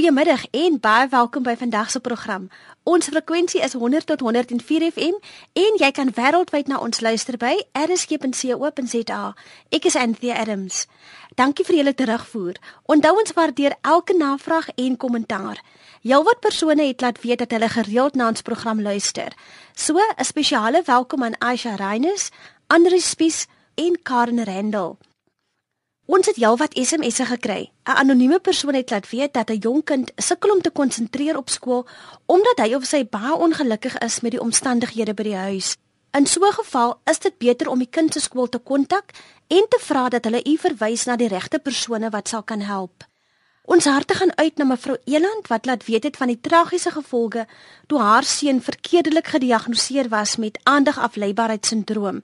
Goeiemiddag 0.00 0.46
en 0.50 0.78
baie 0.80 1.08
welkom 1.12 1.42
by 1.44 1.52
vandag 1.60 1.90
se 1.92 2.00
program. 2.00 2.46
Ons 2.88 3.10
frekwensie 3.12 3.60
is 3.60 3.74
100 3.76 4.06
tot 4.08 4.22
104 4.24 4.86
FM 4.94 5.18
en 5.52 5.76
jy 5.76 5.90
kan 5.92 6.08
wêreldwyd 6.16 6.70
na 6.72 6.78
ons 6.80 7.02
luister 7.04 7.36
by 7.36 7.50
rsg.co.za. 7.76 9.18
Ek 9.68 9.88
is 9.90 9.98
Anthea 10.00 10.38
Adams. 10.40 10.86
Dankie 11.36 11.66
vir 11.68 11.76
julle 11.82 11.94
terugvoer. 11.94 12.56
Onthou 12.88 13.12
ons 13.20 13.36
waardeer 13.36 13.76
elke 13.82 14.16
navraag 14.16 14.72
en 14.72 14.96
kommentaar. 14.96 15.60
Heelwat 16.00 16.40
persone 16.40 16.88
het 16.88 17.04
laat 17.04 17.20
weet 17.20 17.44
dat 17.44 17.52
hulle 17.52 17.68
gereeld 17.68 18.16
na 18.16 18.32
ons 18.32 18.40
program 18.48 18.80
luister. 18.80 19.36
So 19.76 20.00
'n 20.00 20.24
spesiale 20.24 20.82
welkom 20.86 21.28
aan 21.28 21.38
Aisha 21.38 21.74
Reyners, 21.74 22.30
Andri 22.72 23.00
Spies 23.00 23.46
en 23.74 24.00
Karen 24.02 24.44
Rendel. 24.44 24.96
Ons 26.10 26.26
het 26.26 26.40
heelwat 26.42 26.72
SMS'e 26.74 27.24
gekry. 27.24 27.70
'n 27.86 27.98
Anonieme 28.02 28.40
persoon 28.40 28.74
het 28.74 28.90
laat 28.90 29.10
weet 29.10 29.32
dat 29.32 29.50
'n 29.50 29.62
jong 29.66 29.84
kind 29.84 30.12
sukkel 30.16 30.50
om 30.50 30.60
te 30.60 30.70
konsentreer 30.70 31.36
op 31.36 31.48
skool 31.48 31.86
omdat 32.26 32.58
hy 32.58 32.74
of 32.74 32.84
sy 32.84 33.06
baie 33.06 33.34
ongelukkig 33.34 33.98
is 33.98 34.20
met 34.20 34.30
die 34.30 34.40
omstandighede 34.40 35.14
by 35.14 35.22
die 35.22 35.36
huis. 35.36 35.76
In 36.10 36.26
so 36.26 36.40
'n 36.46 36.52
geval 36.52 37.00
is 37.04 37.18
dit 37.18 37.38
beter 37.38 37.68
om 37.68 37.78
die 37.78 37.90
kind 37.90 38.12
se 38.12 38.20
skool 38.20 38.48
te 38.48 38.58
kontak 38.58 39.04
en 39.46 39.66
te 39.68 39.78
vra 39.80 40.08
dat 40.08 40.24
hulle 40.24 40.44
u 40.44 40.56
verwys 40.56 41.04
na 41.04 41.16
die 41.16 41.28
regte 41.28 41.58
persone 41.58 42.10
wat 42.10 42.28
sal 42.28 42.42
kan 42.42 42.60
help. 42.60 43.04
Ons 43.64 43.84
harte 43.84 44.14
gaan 44.14 44.36
uit 44.36 44.56
na 44.56 44.64
mevrou 44.64 44.96
Eland 45.04 45.46
wat 45.46 45.66
laat 45.66 45.86
weet 45.86 46.02
het 46.02 46.16
van 46.16 46.26
die 46.26 46.40
tragiese 46.40 46.90
gevolge 46.90 47.46
toe 47.86 48.00
haar 48.00 48.24
seun 48.24 48.62
verkeerdelik 48.62 49.26
gediagnoseer 49.26 50.08
was 50.08 50.36
met 50.36 50.58
aandagafleibaarheidssindroom. 50.62 52.22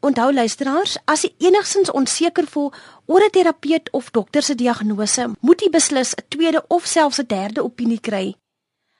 Onthou 0.00 0.32
luisteraars, 0.32 0.98
as 1.04 1.22
jy 1.24 1.30
enigstens 1.48 1.90
onseker 1.90 2.46
voel 2.46 2.72
oor 3.06 3.22
'n 3.24 3.30
terapeut 3.30 3.90
of 3.90 4.10
dokter 4.10 4.42
se 4.42 4.54
diagnose, 4.54 5.30
moet 5.40 5.60
jy 5.60 5.70
beslis 5.70 6.14
'n 6.14 6.24
tweede 6.28 6.64
of 6.68 6.84
selfs 6.86 7.18
'n 7.18 7.26
derde 7.26 7.62
opinie 7.62 8.00
kry. 8.00 8.34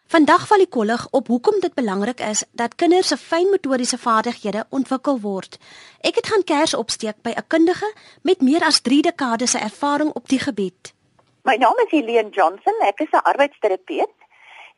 Vandag 0.06 0.46
val 0.46 0.58
die 0.58 0.68
kollig 0.68 1.08
op 1.10 1.26
hoekom 1.26 1.60
dit 1.60 1.74
belangrik 1.74 2.20
is 2.20 2.44
dat 2.52 2.74
kinders 2.74 3.08
se 3.08 3.16
fynmotoriese 3.16 3.98
vaardighede 3.98 4.66
ontwikkel 4.70 5.20
word. 5.20 5.58
Ek 6.00 6.14
het 6.14 6.26
gaan 6.26 6.44
kers 6.44 6.74
opsteek 6.74 7.16
by 7.22 7.30
'n 7.30 7.46
kundige 7.46 7.94
met 8.22 8.40
meer 8.40 8.62
as 8.62 8.80
3 8.80 9.02
dekades 9.02 9.50
se 9.50 9.58
ervaring 9.58 10.10
op 10.12 10.28
die 10.28 10.38
gebied. 10.38 10.94
My 11.42 11.56
naam 11.56 11.78
is 11.84 11.90
Helene 11.90 12.30
Johnson, 12.30 12.74
ek 12.80 13.00
is 13.00 13.10
'n 13.10 13.26
arbeidsterapeut 13.30 14.16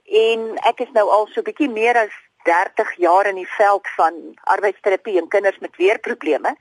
en 0.05 0.57
ek 0.57 0.81
is 0.81 0.93
nou 0.93 1.11
al 1.11 1.27
so 1.27 1.43
bietjie 1.43 1.71
meer 1.71 1.97
as 1.97 2.28
30 2.49 2.95
jaar 2.97 3.27
in 3.27 3.35
die 3.35 3.51
veld 3.57 3.89
van 3.97 4.15
arbeidsterapie 4.55 5.19
en 5.21 5.29
kinders 5.29 5.59
met 5.59 5.77
weerprobleme. 5.77 6.57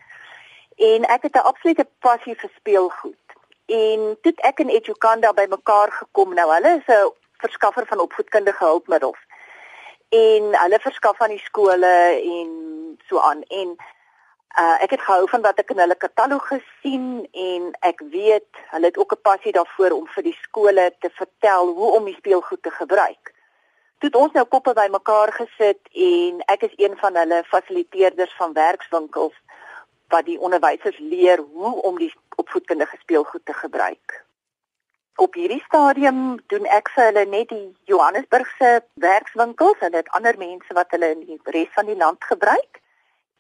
En 0.76 1.08
ek 1.16 1.22
het 1.22 1.36
'n 1.36 1.50
absolute 1.52 1.88
passie 2.00 2.36
vir 2.36 2.52
speelgoed. 2.56 3.26
En 3.66 4.18
toe 4.22 4.34
ek 4.36 4.60
en 4.60 4.70
Educanda 4.70 5.34
bymekaar 5.34 5.92
gekom, 5.92 6.34
nou 6.34 6.54
hulle 6.54 6.72
is 6.78 6.94
'n 6.96 7.12
verskaffer 7.38 7.86
van 7.86 8.00
opvoedkundige 8.00 8.64
hulpmiddels. 8.64 9.20
En 10.10 10.44
hulle 10.62 10.80
verskaf 10.80 11.22
aan 11.22 11.36
die 11.36 11.46
skole 11.50 11.96
en 12.36 12.50
so 13.08 13.20
aan. 13.20 13.42
En 13.42 13.76
uh 14.62 14.78
ek 14.84 14.90
het 14.90 15.02
gehou 15.02 15.30
van 15.30 15.42
wat 15.42 15.60
ek 15.60 15.70
in 15.70 15.80
hulle 15.80 15.96
katalogus 15.96 16.64
gesien 16.64 17.28
en 17.32 17.72
ek 17.80 18.00
weet 18.12 18.62
hulle 18.72 18.86
het 18.86 18.98
ook 18.98 19.14
'n 19.14 19.22
passie 19.22 19.52
daarvoor 19.52 19.92
om 19.92 20.08
vir 20.08 20.24
die 20.24 20.38
skole 20.42 20.96
te 21.00 21.10
vertel 21.10 21.68
hoe 21.68 21.92
om 21.92 22.06
die 22.06 22.16
speelgoed 22.16 22.64
te 22.64 22.72
gebruik. 22.72 23.34
Toe 23.98 24.12
ons 24.14 24.34
nou 24.38 24.44
koppe 24.46 24.76
bymekaar 24.78 25.32
gesit 25.34 25.80
en 26.08 26.42
ek 26.54 26.68
is 26.68 26.74
een 26.78 26.94
van 27.00 27.16
hulle 27.18 27.42
fasiliteerders 27.50 28.34
van 28.38 28.52
werkswinkels 28.54 29.34
wat 30.14 30.28
die 30.28 30.38
onderwysers 30.40 31.00
leer 31.00 31.42
hoe 31.42 31.72
om 31.90 31.98
die 31.98 32.12
opvoedkundige 32.36 32.98
speelgoed 33.02 33.46
te 33.46 33.56
gebruik. 33.58 34.20
Op 35.18 35.34
hierdie 35.34 35.64
stadium 35.66 36.20
doen 36.54 36.70
ek 36.78 36.92
vir 36.94 37.10
hulle 37.10 37.24
net 37.32 37.50
die 37.50 37.66
Johannesburgse 37.90 38.70
werkswinkels 39.02 39.82
en 39.82 39.96
dit 39.98 40.14
ander 40.20 40.38
mense 40.38 40.78
wat 40.78 40.94
hulle 40.94 41.10
in 41.16 41.26
die 41.26 41.40
res 41.58 41.74
van 41.74 41.90
die 41.90 41.98
land 41.98 42.30
gebruik. 42.30 42.82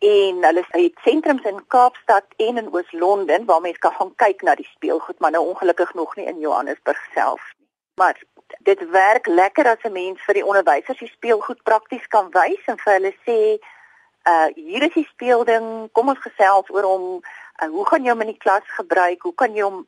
En 0.01 0.41
hulle 0.49 0.65
het 0.71 1.05
sentrums 1.05 1.45
in 1.45 1.61
Kaapstad 1.73 2.33
en 2.47 2.57
in 2.63 2.73
Oos-London 2.73 3.45
waar 3.45 3.61
mense 3.61 3.85
kan 3.85 3.93
gaan 3.99 4.15
kyk 4.25 4.41
na 4.41 4.57
die 4.57 4.69
speelgoed, 4.73 5.21
maar 5.21 5.37
nou 5.37 5.45
ongelukkig 5.53 5.93
nog 5.93 6.17
nie 6.17 6.25
in 6.25 6.41
Johannesburg 6.41 7.05
self 7.13 7.45
nie. 7.59 7.67
Maar 7.97 8.17
dit 8.59 8.89
werk 8.89 9.27
lekker 9.27 9.67
as 9.67 9.83
'n 9.83 9.91
mens 9.91 10.19
vir 10.25 10.33
die 10.33 10.45
onderwysers 10.45 10.99
die 10.99 11.11
speelgoed 11.15 11.63
prakties 11.63 12.07
kan 12.07 12.29
wys 12.31 12.63
en 12.65 12.77
vir 12.77 12.93
hulle 12.93 13.13
sê 13.25 13.39
uh 14.27 14.47
hier 14.55 14.83
is 14.83 14.93
die 14.93 15.07
speelding 15.13 15.89
kom 15.91 16.09
ons 16.09 16.19
gesels 16.19 16.69
oor 16.69 16.83
hom. 16.83 17.05
Uh, 17.61 17.69
hoe 17.69 17.85
gaan 17.87 18.03
jy 18.03 18.11
hom 18.11 18.21
in 18.21 18.33
die 18.33 18.43
klas 18.45 18.67
gebruik? 18.79 19.21
Hoe 19.21 19.33
kan 19.33 19.55
jy 19.55 19.63
hom 19.63 19.87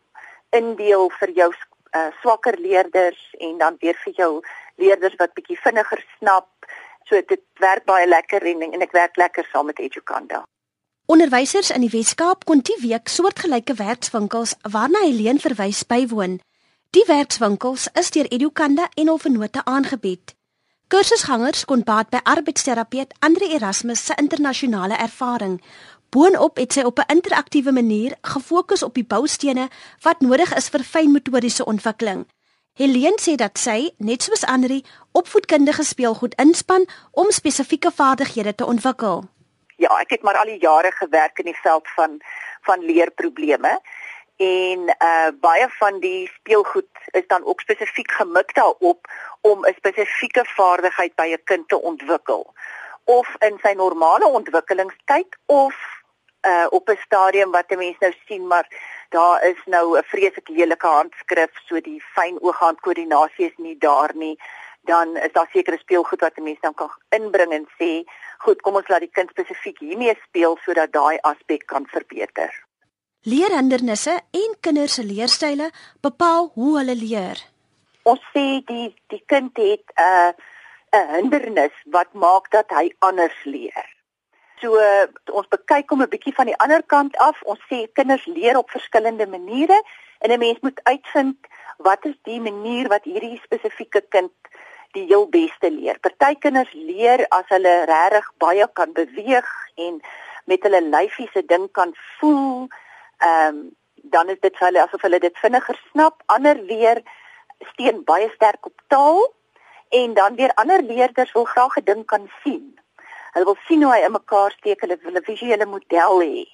indeel 0.50 1.10
vir 1.20 1.32
jou 1.32 1.50
uh, 1.52 2.12
swakker 2.22 2.58
leerders 2.58 3.20
en 3.40 3.58
dan 3.58 3.76
weer 3.80 3.98
vir 4.04 4.14
jou 4.14 4.32
leerders 4.76 5.16
wat 5.20 5.34
bietjie 5.34 5.60
vinniger 5.60 6.04
snap? 6.18 6.48
So 7.06 7.22
dit 7.22 7.44
werk 7.60 7.86
baie 7.86 8.08
lekker 8.08 8.46
en 8.46 8.62
en 8.62 8.82
ek 8.82 8.92
werk 8.92 9.18
lekker 9.18 9.48
saam 9.52 9.66
met 9.66 9.80
Educanda. 9.80 10.44
Onderwysers 11.10 11.72
in 11.74 11.82
die 11.82 11.90
Weskaap 11.90 12.46
kon 12.46 12.60
die 12.62 12.78
week 12.82 13.10
soortgelyke 13.10 13.74
werkswinkels 13.74 14.56
waarna 14.62 15.02
Helene 15.02 15.42
verwys 15.42 15.84
bywoon 15.84 16.40
Die 16.90 17.04
werkswinkels 17.06 17.84
is 17.94 18.08
deur 18.10 18.26
Educanda 18.34 18.88
en 18.98 19.10
Olfenota 19.14 19.62
aangebied. 19.66 20.32
Kursusgangers 20.90 21.68
kon 21.70 21.84
baat 21.86 22.10
by 22.10 22.18
arbeidsterapeut 22.32 23.12
Andre 23.28 23.50
Erasmus 23.54 24.02
se 24.08 24.16
internasionale 24.18 24.98
ervaring. 24.98 25.60
Boonop 26.10 26.58
het 26.58 26.74
sy 26.74 26.82
op 26.90 26.98
'n 27.00 27.14
interaktiewe 27.14 27.72
manier 27.72 28.18
gefokus 28.22 28.84
op 28.84 28.94
die 28.94 29.06
boustene 29.06 29.68
wat 30.02 30.22
nodig 30.22 30.56
is 30.56 30.70
vir 30.70 30.84
fynmotoriese 30.84 31.66
ontwikkeling. 31.66 32.26
Helene 32.74 33.22
sê 33.22 33.36
dat 33.36 33.58
sy, 33.58 33.94
net 33.98 34.24
soos 34.24 34.46
Andre, 34.46 34.82
opvoedkundige 35.12 35.84
speelgoed 35.84 36.34
inspann 36.42 36.88
om 37.12 37.32
spesifieke 37.32 37.92
vaardighede 37.92 38.56
te 38.56 38.66
ontwikkel. 38.66 39.24
Ja, 39.76 40.00
ek 40.00 40.10
het 40.10 40.22
maar 40.22 40.38
al 40.38 40.46
die 40.46 40.60
jare 40.60 40.92
gewerk 40.92 41.40
in 41.40 41.46
die 41.46 41.60
veld 41.62 41.88
van 41.96 42.22
van 42.62 42.86
leerprobleme 42.86 43.80
en 44.40 44.80
uh 45.04 45.32
baie 45.42 45.68
van 45.70 46.00
die 46.00 46.32
speelgoed 46.34 46.88
is 47.12 47.28
dan 47.28 47.44
ook 47.46 47.62
spesifiek 47.62 48.12
gemik 48.12 48.54
daarop 48.56 49.08
om 49.42 49.66
'n 49.66 49.74
spesifieke 49.76 50.46
vaardigheid 50.46 51.16
by 51.16 51.28
'n 51.28 51.44
kind 51.44 51.68
te 51.68 51.82
ontwikkel. 51.82 52.54
Of 53.04 53.36
in 53.40 53.60
sy 53.62 53.74
normale 53.74 54.28
ontwikkelingstyd 54.28 55.38
of 55.46 55.76
uh 56.48 56.68
op 56.70 56.90
'n 56.90 57.00
stadium 57.06 57.52
wat 57.52 57.72
'n 57.72 57.78
mens 57.78 57.98
nou 58.00 58.14
sien 58.26 58.48
maar 58.48 58.68
daar 59.10 59.44
is 59.44 59.62
nou 59.66 59.98
'n 59.98 60.04
vreeslik 60.04 60.48
lelike 60.48 60.88
handskrif 60.88 61.52
so 61.68 61.82
die 61.82 62.04
fyn 62.16 62.42
ooghandkoördinasie 62.42 63.46
is 63.46 63.58
nie 63.58 63.78
daar 63.78 64.12
nie 64.14 64.40
dan 64.82 65.18
is 65.18 65.32
daar 65.32 65.50
sekere 65.52 65.78
speelgoed 65.78 66.20
wat 66.20 66.38
'n 66.38 66.44
mens 66.44 66.60
dan 66.60 66.74
kan 66.74 66.92
inbring 67.10 67.52
en 67.52 67.68
sê 67.80 68.04
goed 68.38 68.62
kom 68.62 68.76
ons 68.76 68.88
laat 68.88 69.00
die 69.00 69.12
kind 69.18 69.30
spesifiek 69.30 69.80
hiermee 69.80 70.16
speel 70.24 70.58
sodat 70.62 70.92
daai 70.92 71.18
aspek 71.22 71.66
kan 71.66 71.86
verbeter 71.88 72.68
Leerhindernisse 73.28 74.22
en 74.32 74.54
kinders 74.64 74.94
se 74.94 75.04
leerstyle 75.04 75.72
bepaal 76.02 76.52
hoe 76.54 76.78
hulle 76.78 76.96
leer. 76.96 77.42
Ons 78.08 78.22
sê 78.32 78.62
die 78.70 78.96
die 79.12 79.24
kind 79.28 79.52
het 79.60 79.84
'n 79.96 80.04
uh, 80.04 80.32
'n 81.00 81.10
hindernis 81.16 81.76
wat 81.92 82.14
maak 82.14 82.50
dat 82.52 82.70
hy 82.72 82.96
anders 83.00 83.44
leer. 83.44 83.88
So 84.62 84.80
uh, 84.80 85.08
ons 85.32 85.48
bekyk 85.48 85.90
hom 85.90 86.02
'n 86.02 86.10
bietjie 86.10 86.34
van 86.34 86.46
die 86.46 86.58
ander 86.64 86.84
kant 86.84 87.18
af. 87.18 87.44
Ons 87.44 87.60
sê 87.68 87.92
kinders 87.94 88.26
leer 88.26 88.58
op 88.58 88.72
verskillende 88.72 89.28
maniere 89.28 89.84
en 90.20 90.32
'n 90.32 90.40
mens 90.40 90.60
moet 90.62 90.80
uitvind 90.84 91.38
wat 91.78 92.06
is 92.06 92.18
die 92.24 92.42
manier 92.42 92.88
wat 92.88 93.04
hierdie 93.04 93.42
spesifieke 93.44 94.02
kind 94.10 94.32
die 94.92 95.06
heel 95.06 95.28
beste 95.28 95.72
leer. 95.72 96.00
Party 96.00 96.36
kinders 96.40 96.74
leer 96.74 97.26
as 97.30 97.48
hulle 97.48 97.86
regtig 97.86 98.32
baie 98.38 98.68
kan 98.74 98.94
beweeg 98.94 99.50
en 99.76 100.02
met 100.46 100.64
hulle 100.64 100.82
lyfie 100.82 101.30
se 101.34 101.46
ding 101.46 101.72
kan 101.72 101.94
voel 102.20 102.68
ehm 103.20 103.56
um, 103.56 103.78
dan 104.10 104.30
is 104.30 104.40
dit 104.40 104.56
vir 104.58 104.68
hulle 104.68 104.82
asof 104.82 105.02
hulle 105.02 105.20
dit 105.20 105.38
vinniger 105.38 105.80
snap. 105.92 106.24
Ander 106.26 106.62
weer 106.66 107.02
steen 107.72 108.04
baie 108.04 108.30
sterk 108.36 108.66
op 108.66 108.82
taal 108.88 109.20
en 109.90 110.14
dan 110.14 110.36
weer 110.36 110.54
ander 110.62 110.84
leerders 110.84 111.32
wil 111.32 111.44
graag 111.44 111.78
'n 111.78 111.84
ding 111.84 112.06
kan 112.06 112.30
sien. 112.44 112.80
Hulle 113.34 113.46
wil 113.46 113.58
sien 113.68 113.84
hoe 113.84 113.94
hy 113.94 114.02
in 114.06 114.12
mekaar 114.12 114.52
steek, 114.52 114.82
hulle 114.82 114.98
wil 115.02 115.18
'n 115.18 115.30
visuele 115.32 115.66
model 115.66 116.22
hê. 116.22 116.46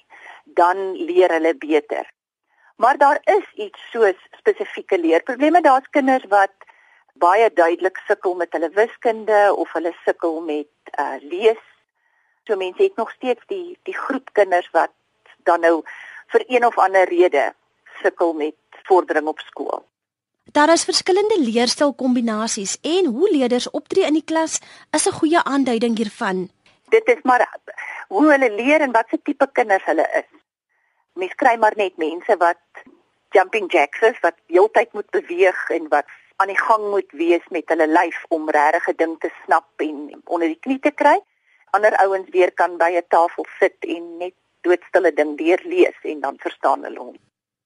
Dan 0.44 0.92
leer 0.92 1.30
hulle 1.30 1.54
beter. 1.54 2.06
Maar 2.76 2.96
daar 2.98 3.20
is 3.24 3.46
iets 3.54 3.90
soos 3.90 4.18
spesifieke 4.38 4.98
leerprobleme. 4.98 5.60
Daar's 5.60 5.88
kinders 5.90 6.24
wat 6.28 6.52
baie 7.12 7.52
duidelik 7.52 7.96
sukkel 8.06 8.34
met 8.34 8.52
hulle 8.52 8.70
wiskunde 8.70 9.54
of 9.56 9.72
hulle 9.72 9.94
sukkel 10.04 10.40
met 10.40 10.68
uh 10.98 11.16
lees. 11.20 11.62
So 12.44 12.56
mense 12.56 12.82
het 12.82 12.96
nog 12.96 13.10
steeds 13.10 13.42
die 13.46 13.78
die 13.82 13.96
groep 13.96 14.28
kinders 14.32 14.70
wat 14.70 14.90
dan 15.44 15.60
nou 15.60 15.82
vir 16.32 16.44
een 16.46 16.66
of 16.66 16.78
ander 16.78 17.08
rede 17.08 17.54
sukkel 18.02 18.32
met 18.32 18.54
vordering 18.88 19.26
op 19.26 19.38
skool. 19.38 19.84
Daar 20.52 20.72
is 20.72 20.84
verskillende 20.84 21.40
leerstyl 21.40 21.94
kombinasies 21.94 22.78
en 22.80 23.06
hoe 23.06 23.30
leerders 23.30 23.70
optree 23.70 24.06
in 24.06 24.18
die 24.18 24.24
klas 24.24 24.60
is 24.90 25.06
'n 25.06 25.18
goeie 25.18 25.42
aanduiding 25.42 25.96
hiervan. 25.96 26.48
Dit 26.88 27.08
is 27.08 27.22
maar 27.22 27.58
hoe 28.08 28.30
hulle 28.30 28.50
leer 28.50 28.80
en 28.80 28.92
wat 28.92 29.08
se 29.08 29.18
tipe 29.22 29.48
kinders 29.52 29.84
hulle 29.84 30.08
is. 30.12 30.30
Mens 31.12 31.34
kry 31.34 31.56
maar 31.56 31.72
net 31.76 31.96
mense 31.96 32.36
wat 32.36 32.62
jumping 33.30 33.72
jacks 33.72 34.00
is 34.00 34.20
wat 34.20 34.34
heeltyd 34.46 34.92
moet 34.92 35.10
beweeg 35.10 35.70
en 35.70 35.88
wat 35.88 36.06
aan 36.36 36.52
die 36.52 36.60
gang 36.60 36.90
moet 36.90 37.12
wees 37.12 37.46
met 37.48 37.68
hulle 37.68 37.86
lyf 37.86 38.24
om 38.28 38.50
regtig 38.50 38.88
'n 38.88 38.96
ding 38.96 39.14
te 39.20 39.30
snap 39.44 39.68
en 39.76 40.22
onder 40.24 40.48
die 40.48 40.60
knie 40.60 40.78
te 40.78 40.90
kry. 40.90 41.20
Ander 41.70 41.96
ouens 41.96 42.28
weer 42.30 42.52
kan 42.52 42.76
by 42.76 42.90
'n 42.96 43.08
tafel 43.08 43.46
sit 43.58 43.76
en 43.80 44.16
net 44.16 44.34
doodstille 44.66 45.14
ding 45.20 45.36
deurlees 45.38 46.10
en 46.14 46.24
dan 46.26 46.42
verstaan 46.42 46.84
hulle 46.88 47.04
hom. 47.08 47.14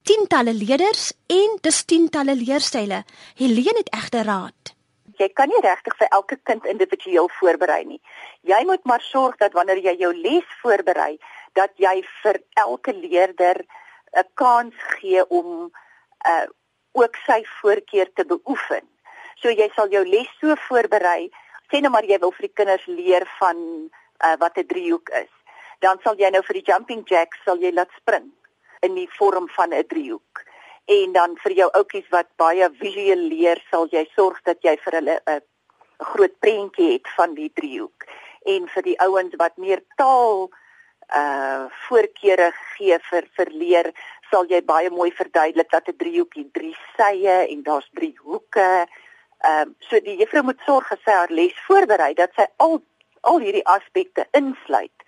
Tientalle 0.05 0.53
leerders 0.57 1.11
en 1.29 1.57
dis 1.65 1.85
tientalle 1.85 2.37
leerstyle. 2.37 3.05
Helene 3.41 3.83
het 3.83 3.91
egter 4.03 4.29
raad 4.29 4.77
jy 5.21 5.29
kan 5.37 5.51
nie 5.53 5.61
regtig 5.65 5.97
vir 6.01 6.09
elke 6.17 6.39
kind 6.49 6.67
individueel 6.69 7.29
voorberei 7.39 7.83
nie. 7.85 8.01
Jy 8.49 8.61
moet 8.69 8.85
maar 8.89 9.03
sorg 9.05 9.37
dat 9.43 9.57
wanneer 9.57 9.83
jy 9.85 9.97
jou 10.01 10.13
les 10.17 10.57
voorberei, 10.63 11.19
dat 11.59 11.75
jy 11.83 12.01
vir 12.23 12.41
elke 12.63 12.95
leerder 12.97 13.65
'n 14.17 14.27
kans 14.35 14.75
gee 15.01 15.25
om 15.29 15.71
uh 16.27 16.47
ook 16.93 17.17
sy 17.27 17.45
voorkeur 17.61 18.09
te 18.15 18.25
beoefen. 18.25 18.83
So 19.39 19.49
jy 19.49 19.71
sal 19.75 19.89
jou 19.89 20.05
les 20.05 20.27
so 20.41 20.57
voorberei, 20.67 21.31
sê 21.71 21.79
nou 21.81 21.91
maar 21.91 22.05
jy 22.05 22.19
wil 22.19 22.33
vir 22.33 22.49
die 22.49 22.57
kinders 22.59 22.87
leer 22.87 23.27
van 23.39 23.57
uh 24.27 24.37
wat 24.39 24.59
'n 24.59 24.67
driehoek 24.67 25.09
is. 25.09 25.31
Dan 25.81 26.01
sal 26.05 26.19
jy 26.21 26.31
nou 26.31 26.43
vir 26.45 26.61
die 26.61 26.69
jumping 26.73 27.05
jacks 27.09 27.41
sal 27.45 27.61
jy 27.63 27.73
laat 27.73 27.93
spring 27.97 28.29
in 28.87 28.95
die 28.95 29.09
vorm 29.19 29.49
van 29.57 29.73
'n 29.75 29.87
driehoek. 29.93 30.45
En 30.85 31.13
dan 31.13 31.37
vir 31.43 31.53
jou 31.53 31.69
ouetjies 31.73 32.09
wat 32.11 32.29
baie 32.37 32.69
visueel 32.81 33.23
leer 33.33 33.63
sal 33.71 33.87
jy 33.91 34.05
sorg 34.15 34.41
dat 34.45 34.59
jy 34.63 34.77
vir 34.85 34.93
hulle 34.99 35.21
'n 35.27 35.41
groot 35.99 36.39
prentjie 36.41 36.93
het 36.93 37.09
van 37.17 37.35
die 37.35 37.51
driehoek. 37.55 38.07
En 38.47 38.69
vir 38.69 38.83
die 38.83 38.99
ouens 39.01 39.35
wat 39.37 39.57
meer 39.57 39.83
taal 39.97 40.51
uh 41.15 41.67
voorkeure 41.89 42.53
gee 42.77 42.99
vir 43.11 43.25
vir 43.37 43.49
leer 43.51 43.93
sal 44.31 44.45
jy 44.47 44.61
baie 44.63 44.91
mooi 44.91 45.11
verduidelik 45.11 45.71
dat 45.71 45.89
'n 45.89 45.97
driehoek 45.97 46.35
hier 46.35 46.51
drie 46.53 46.77
sye 46.97 47.47
en 47.49 47.63
daar's 47.63 47.91
drie 47.93 48.17
hoeke. 48.23 48.87
Ehm 49.41 49.69
um, 49.69 49.75
so 49.79 50.01
die 50.01 50.17
juffrou 50.17 50.43
moet 50.43 50.61
sorg 50.67 50.89
sy 51.05 51.11
haar 51.11 51.31
les 51.31 51.55
voorberei 51.67 52.15
dat 52.15 52.31
sy 52.35 52.47
al 52.57 52.83
al 53.21 53.39
hierdie 53.39 53.67
aspekte 53.67 54.27
insluit 54.33 55.01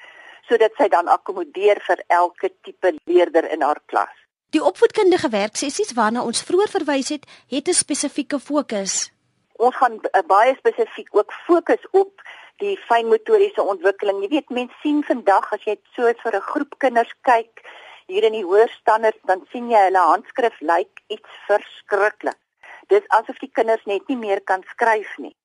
sodat 0.52 0.76
sy 0.76 0.90
dan 0.93 1.08
akkommodeer 1.08 1.81
vir 1.87 2.02
elke 2.12 2.52
tipe 2.66 2.93
leerder 3.08 3.49
in 3.54 3.64
haar 3.64 3.81
klas. 3.88 4.12
Die 4.52 4.60
opvoedkundige 4.60 5.31
werksessies 5.32 5.94
waarna 5.96 6.25
ons 6.28 6.44
vroeër 6.44 6.72
verwys 6.75 7.08
het, 7.14 7.25
het 7.49 7.69
'n 7.69 7.81
spesifieke 7.84 8.38
fokus. 8.38 9.12
Ons 9.56 9.76
gaan 9.76 9.96
uh, 9.96 10.20
baie 10.26 10.54
spesifiek 10.56 11.08
ook 11.16 11.32
fokus 11.46 11.84
op 11.90 12.20
die 12.60 12.76
fynmotoriese 12.88 13.62
ontwikkeling. 13.62 14.20
Jy 14.22 14.28
weet, 14.28 14.50
mense 14.50 14.76
sien 14.82 15.00
vandag 15.04 15.52
as 15.52 15.64
jy 15.64 15.76
so 15.96 16.02
vir 16.25 16.37
'n 16.37 16.49
groep 16.52 16.75
kinders 16.78 17.14
kyk 17.22 17.64
hier 18.06 18.25
in 18.25 18.32
die 18.32 18.44
hoërstandaard, 18.44 19.20
dan 19.25 19.46
sien 19.52 19.70
jy 19.70 19.82
hulle 19.88 20.05
handskrif 20.12 20.60
lyk 20.60 21.00
iets 21.08 21.31
verskriklik. 21.48 22.40
Dis 22.88 23.08
asof 23.08 23.38
die 23.38 23.52
kinders 23.52 23.84
net 23.87 24.08
nie 24.08 24.16
meer 24.16 24.40
kan 24.40 24.62
skryf 24.72 25.16
nie. 25.19 25.37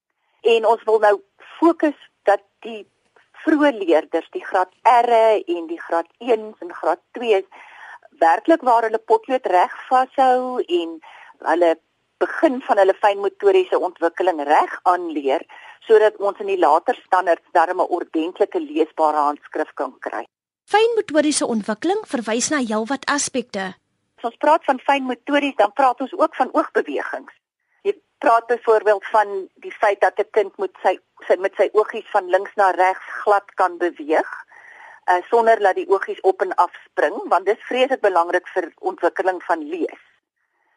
En 0.41 0.65
ons 0.65 0.83
wil 0.83 0.99
nou 0.99 1.15
fokus 1.59 1.99
dat 2.23 2.41
die 2.59 2.83
vroeë 3.45 3.71
leerders, 3.77 4.29
die 4.31 4.43
graad 4.45 4.71
R 4.83 5.11
en 5.37 5.67
die 5.67 5.81
graad 5.81 6.07
1 6.19 6.53
en 6.61 6.73
graad 6.73 7.01
2 7.17 7.43
werklik 8.19 8.61
waar 8.61 8.87
hulle 8.87 9.01
potlood 9.11 9.45
reg 9.45 9.73
vashou 9.89 10.63
en 10.79 10.99
hulle 11.51 11.75
begin 12.17 12.61
van 12.65 12.81
hulle 12.81 12.95
fynmotoriese 12.97 13.79
ontwikkeling 13.89 14.41
reg 14.49 14.79
aanleer 14.83 15.45
sodat 15.87 16.17
ons 16.19 16.39
in 16.43 16.49
die 16.51 16.59
later 16.59 16.97
standaards 17.05 17.53
darm 17.53 17.81
'n 17.81 17.91
ordentlike 17.97 18.59
leesbare 18.59 19.21
handskrif 19.27 19.73
kan 19.73 19.93
kry. 19.99 20.25
Fynmotoriese 20.67 21.45
ontwikkeling 21.45 22.01
verwys 22.13 22.49
na 22.49 22.57
heelwat 22.57 23.05
aspekte. 23.05 23.75
As 24.17 24.23
ons 24.23 24.37
praat 24.37 24.63
van 24.65 24.79
fynmotories, 24.79 25.55
dan 25.55 25.71
praat 25.73 26.01
ons 26.01 26.13
ook 26.13 26.35
van 26.35 26.49
oogbewegings. 26.53 27.33
Praat 28.17 28.47
byvoorbeeld 28.47 29.05
van 29.05 29.49
die 29.55 29.71
feit 29.71 30.01
dat 30.01 30.19
'n 30.19 30.29
kind 30.31 30.57
moet 30.57 30.77
sy, 30.81 30.99
sy 31.27 31.35
met 31.35 31.55
sy 31.55 31.69
oogies 31.73 32.09
van 32.09 32.29
links 32.29 32.55
na 32.55 32.71
regs 32.71 33.07
glad 33.23 33.53
kan 33.53 33.77
beweeg 33.77 34.47
uh, 35.09 35.21
sonder 35.29 35.59
dat 35.59 35.75
die 35.75 35.89
oogies 35.89 36.21
op 36.21 36.41
en 36.41 36.55
af 36.55 36.73
spring 36.83 37.15
want 37.31 37.45
dit 37.45 37.57
is 37.57 37.65
vreeslik 37.69 38.01
belangrik 38.01 38.47
vir 38.47 38.71
ontwikkeling 38.79 39.43
van 39.43 39.63
lees. 39.69 40.03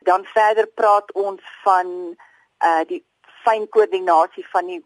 Dan 0.07 0.25
verder 0.25 0.67
praat 0.67 1.13
ons 1.13 1.43
van 1.65 2.17
uh 2.65 2.83
die 2.87 3.05
fyn 3.45 3.69
koördinasie 3.69 4.47
van 4.53 4.67
die 4.67 4.83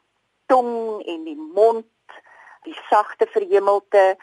tong 0.47 1.03
en 1.11 1.25
die 1.25 1.39
mond, 1.55 2.19
die 2.63 2.77
sagte 2.91 3.27
verhemelte 3.27 4.15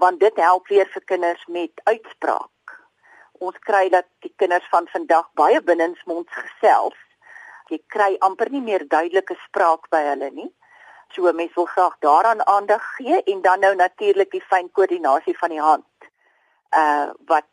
want 0.00 0.20
dit 0.20 0.36
help 0.36 0.68
weer 0.68 0.88
vir 0.94 1.04
kinders 1.04 1.46
met 1.46 1.80
uitspraak. 1.84 2.76
Ons 3.32 3.58
kry 3.58 3.88
dat 3.88 4.06
die 4.24 4.32
kinders 4.36 4.68
van 4.70 4.86
vandag 4.88 5.28
baie 5.34 5.60
binnensmonds 5.62 6.32
gesels. 6.32 6.96
Jy 7.72 7.78
kry 7.94 8.16
amper 8.26 8.50
nie 8.52 8.60
meer 8.64 8.84
duidelike 8.88 9.36
spraak 9.46 9.88
by 9.94 10.02
hulle 10.10 10.30
nie. 10.30 10.50
So 11.14 11.32
mense 11.32 11.56
wil 11.56 11.68
graag 11.70 11.96
daaraan 12.04 12.42
aandag 12.46 12.84
gee 12.96 13.22
en 13.32 13.42
dan 13.42 13.60
nou 13.64 13.74
natuurlik 13.76 14.30
die 14.32 14.44
fyn 14.50 14.68
koördinasie 14.72 15.36
van 15.38 15.54
die 15.54 15.60
hand. 15.60 16.10
Uh 16.76 17.12
wat 17.32 17.48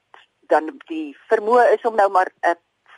dan 0.51 0.71
die 0.89 1.16
vermoë 1.31 1.66
is 1.75 1.86
om 1.86 1.95
nou 1.95 2.10
maar 2.10 2.31
'n 2.44 2.56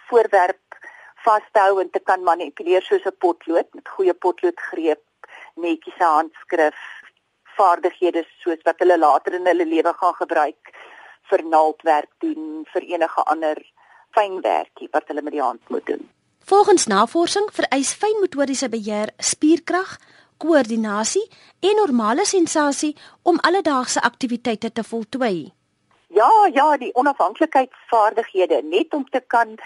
voorwerp 0.10 0.78
vas 1.26 1.46
te 1.52 1.60
hou 1.60 1.82
en 1.82 1.90
te 1.90 2.00
kan 2.00 2.24
manipuleer 2.24 2.82
soos 2.82 3.06
'n 3.06 3.18
potlood 3.26 3.68
met 3.74 3.90
goeie 3.96 4.14
potloodgreep, 4.14 5.04
netjies 5.56 5.98
se 5.98 6.04
handskrif, 6.04 6.80
vaardighede 7.58 8.24
soos 8.44 8.62
wat 8.64 8.80
hulle 8.80 8.98
later 8.98 9.34
in 9.34 9.46
hulle 9.46 9.66
lewe 9.66 9.94
gaan 9.94 10.16
gebruik 10.24 10.74
vir 11.30 11.44
naaldwerk 11.44 12.12
doen, 12.20 12.66
vir 12.74 12.82
enige 12.94 13.24
ander 13.34 13.58
fynwerkie 14.16 14.90
wat 14.92 15.08
hulle 15.08 15.22
met 15.22 15.34
die 15.38 15.42
hand 15.42 15.70
moet 15.70 15.86
doen. 15.86 16.10
Volgens 16.46 16.88
navorsing 16.88 17.50
vereis 17.54 17.94
fynmotoriese 17.94 18.70
beheer 18.70 19.10
spierkrag, 19.18 19.98
koördinasie 20.38 21.30
en 21.60 21.76
normale 21.76 22.26
sensasie 22.26 22.96
om 23.22 23.38
alledaagse 23.42 24.02
aktiwiteite 24.02 24.72
te 24.72 24.84
voltooi. 24.84 25.52
Ja, 26.08 26.50
ja, 26.54 26.78
die 26.78 26.96
onafhanklikheidsvaardighede 26.96 28.62
net 28.64 28.94
om 28.94 29.06
te 29.10 29.24
kan 29.28 29.58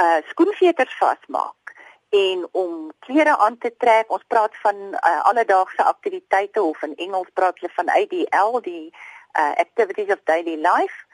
uh 0.00 0.20
skoenveters 0.28 0.96
vasmaak 0.98 1.74
en 2.10 2.48
om 2.52 2.92
klere 2.98 3.36
aan 3.38 3.58
te 3.58 3.74
trek. 3.78 4.10
Ons 4.10 4.24
praat 4.26 4.56
van 4.62 4.76
uh, 4.76 5.20
alledaagse 5.22 5.82
aktiwiteite 5.82 6.62
of 6.62 6.82
in 6.82 6.94
Engels 6.96 7.28
praat 7.34 7.58
hulle 7.58 7.72
van 7.74 7.88
ADL, 7.88 8.60
die 8.62 8.94
uh 9.38 9.52
activities 9.64 10.12
of 10.14 10.22
daily 10.24 10.56
life. 10.56 11.04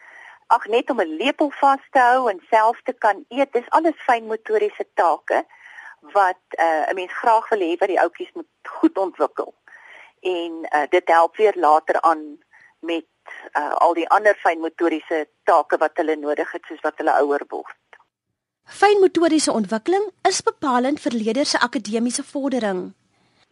Ag 0.46 0.66
net 0.66 0.90
om 0.90 1.00
'n 1.00 1.16
lepel 1.16 1.50
vas 1.50 1.82
te 1.90 1.98
hou 1.98 2.30
en 2.30 2.40
self 2.50 2.82
te 2.82 2.92
kan 2.92 3.24
eet, 3.28 3.52
dis 3.52 3.70
alles 3.70 4.04
fynmotoriese 4.06 4.86
take 4.94 5.44
wat 6.00 6.42
uh, 6.58 6.90
'n 6.90 6.94
mens 6.94 7.12
graag 7.12 7.48
wil 7.48 7.60
hê 7.60 7.76
wat 7.78 7.88
die 7.88 8.00
ouetjies 8.00 8.32
moet 8.32 8.48
goed 8.62 8.98
ontwikkel. 8.98 9.54
En 10.20 10.52
uh, 10.74 10.86
dit 10.90 11.08
help 11.08 11.36
weer 11.36 11.54
later 11.56 12.00
aan 12.00 12.38
met 12.78 13.06
uh, 13.58 13.72
al 13.72 13.94
die 13.94 14.08
ander 14.08 14.34
fynmotoriese 14.34 15.28
take 15.44 15.76
wat 15.76 15.96
hulle 15.96 16.16
nodig 16.16 16.52
het 16.52 16.64
soos 16.68 16.80
wat 16.80 16.96
hulle 16.96 17.18
ouer 17.22 17.44
word. 17.48 17.76
Fynmotoriese 18.66 19.52
ontwikkeling 19.52 20.10
is 20.22 20.42
bepalend 20.42 21.00
vir 21.00 21.12
leerders 21.12 21.50
se 21.50 21.58
akademiese 21.58 22.24
vordering. 22.24 22.94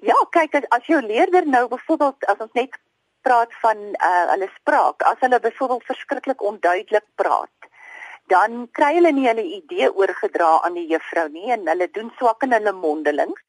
Ja, 0.03 0.17
kyk 0.31 0.55
as, 0.55 0.67
as 0.69 0.87
jou 0.87 1.01
leerder 1.03 1.47
nou 1.47 1.69
byvoorbeeld 1.69 2.27
as 2.27 2.39
ons 2.39 2.53
net 2.53 2.75
praat 3.27 3.55
van 3.65 3.81
uh, 3.95 4.25
hulle 4.33 4.49
spraak, 4.55 5.03
as 5.11 5.21
hulle 5.25 5.41
byvoorbeeld 5.41 5.89
verskriklik 5.91 6.43
onduidelik 6.51 7.07
praat 7.21 7.71
dan 8.33 8.69
kry 8.73 8.95
hulle 8.97 9.13
nie 9.13 9.27
hulle 9.29 9.45
idee 9.57 9.91
oorgedra 9.93 10.51
aan 10.65 10.77
die 10.79 10.87
juffrou 10.93 11.27
nie 11.33 11.51
en 11.57 11.67
hulle 11.69 11.89
doen 11.97 12.13
swak 12.19 12.45
in 12.47 12.57
hulle 12.57 12.73
mondelings. 12.73 13.41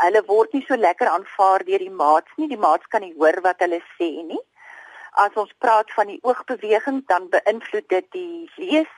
Hulle 0.00 0.22
word 0.28 0.54
nie 0.54 0.64
so 0.68 0.78
lekker 0.78 1.10
aanvaar 1.10 1.64
deur 1.66 1.82
die 1.84 1.96
maats 2.02 2.38
nie. 2.38 2.48
Die 2.48 2.60
maats 2.60 2.86
kan 2.92 3.04
nie 3.04 3.14
hoor 3.18 3.40
wat 3.44 3.60
hulle 3.64 3.80
sê 3.96 4.10
nie. 4.30 4.40
As 5.24 5.34
ons 5.42 5.52
praat 5.64 5.90
van 5.96 6.08
die 6.12 6.20
oogbeweging, 6.22 7.02
dan 7.10 7.28
beïnvloed 7.34 7.88
dit 7.90 8.08
die 8.16 8.48
lees. 8.56 8.94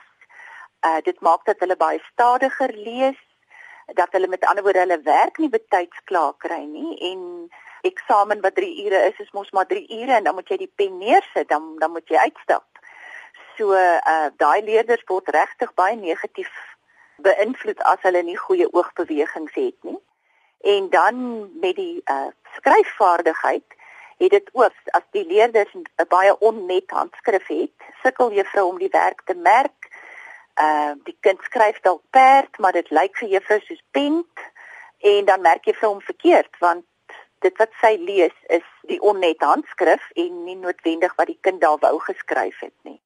Uh 0.85 0.99
dit 1.03 1.19
maak 1.21 1.43
dat 1.49 1.59
hulle 1.59 1.75
baie 1.75 1.99
stadiger 2.11 2.71
lees, 2.85 3.19
dat 3.97 4.13
hulle 4.15 4.29
met 4.31 4.45
ander 4.47 4.63
woorde 4.63 4.85
hulle 4.85 5.01
werk 5.03 5.41
nie 5.41 5.51
betyds 5.51 6.05
klaar 6.05 6.33
kry 6.39 6.63
nie 6.63 6.95
en 7.11 7.21
eksamen 7.81 8.41
wat 8.41 8.55
3 8.55 8.85
ure 8.85 8.99
is, 9.09 9.19
is 9.19 9.31
mos 9.31 9.51
maar 9.51 9.67
3 9.67 9.87
ure 10.01 10.13
en 10.13 10.23
dan 10.23 10.35
moet 10.35 10.49
jy 10.49 10.57
die 10.57 10.73
pen 10.75 10.97
neersit, 10.97 11.49
dan 11.49 11.75
dan 11.79 11.91
moet 11.91 12.07
jy 12.09 12.17
uitstap. 12.17 12.67
So 13.57 13.73
uh 13.73 14.29
daai 14.37 14.61
leerders 14.61 15.03
word 15.07 15.29
regtig 15.35 15.73
baie 15.73 15.95
negatief 15.95 16.51
beïnvloed 17.21 17.81
as 17.93 18.01
hulle 18.07 18.23
nie 18.23 18.37
goeie 18.37 18.67
oogbewegings 18.73 19.53
het 19.53 19.77
nie. 19.89 19.99
En 20.61 20.89
dan 20.89 21.21
met 21.59 21.75
die 21.75 22.01
uh 22.05 22.29
skryfvaardigheid 22.57 23.77
het 24.21 24.29
dit 24.31 24.49
ook 24.53 24.93
as 24.97 25.05
die 25.11 25.25
leerders 25.25 25.73
'n 25.73 26.07
baie 26.07 26.37
onnet 26.39 26.91
handskrif 26.91 27.47
het, 27.47 27.77
sukkel 28.03 28.31
juffrou 28.31 28.67
om 28.67 28.77
die 28.77 28.91
werk 28.91 29.21
te 29.25 29.35
merk. 29.35 29.89
Uh 30.61 30.93
die 31.03 31.17
kind 31.19 31.41
skryf 31.41 31.79
dalk 31.79 32.03
perd, 32.09 32.57
maar 32.57 32.71
dit 32.71 32.89
lyk 32.89 33.17
vir 33.17 33.29
juffrou 33.29 33.59
soos 33.59 33.83
pent 33.91 34.37
en 35.01 35.25
dan 35.25 35.41
merk 35.41 35.65
jy 35.65 35.73
vir 35.73 35.89
hom 35.89 36.01
verkeerd 36.01 36.57
want 36.59 36.85
dit 37.41 37.57
wat 37.57 37.71
sy 37.81 37.95
lees 37.99 38.35
is 38.49 38.65
die 38.89 38.99
onnet 39.01 39.41
handskrif 39.45 40.03
en 40.23 40.43
nie 40.45 40.55
noodwendig 40.55 41.15
wat 41.17 41.27
die 41.27 41.39
kind 41.41 41.61
daar 41.61 41.79
wou 41.81 41.97
geskryf 41.99 42.59
het 42.59 42.75
nie. 42.87 42.99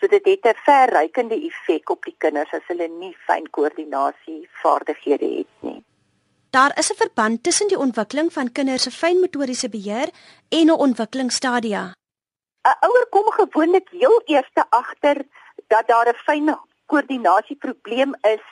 So 0.00 0.08
dit 0.08 0.24
het 0.26 0.46
'n 0.46 0.58
verrykende 0.66 1.38
effek 1.48 1.90
op 1.90 2.04
die 2.04 2.14
kinders 2.18 2.52
as 2.52 2.66
hulle 2.66 2.88
nie 2.88 3.16
fyn 3.26 3.50
koördinasie 3.50 4.48
vaardighede 4.62 5.28
het 5.38 5.52
nie. 5.60 5.84
Daar 6.50 6.78
is 6.78 6.90
'n 6.92 6.96
verband 6.96 7.42
tussen 7.42 7.68
die 7.68 7.78
ontwikkeling 7.78 8.32
van 8.32 8.52
kinders 8.52 8.82
se 8.82 8.90
fynmotoriese 8.90 9.68
beheer 9.68 10.08
en 10.48 10.66
'n 10.66 10.80
ontwikkelingsstadia. 10.86 11.82
'n 12.64 12.76
Ouer 12.86 13.06
kom 13.10 13.30
gewoonlik 13.30 13.88
heel 13.90 14.22
eers 14.24 14.50
agter 14.68 15.16
dat 15.66 15.86
daar 15.86 16.08
'n 16.08 16.22
fyn 16.26 16.58
koördinasieprobleem 16.86 18.14
is 18.20 18.44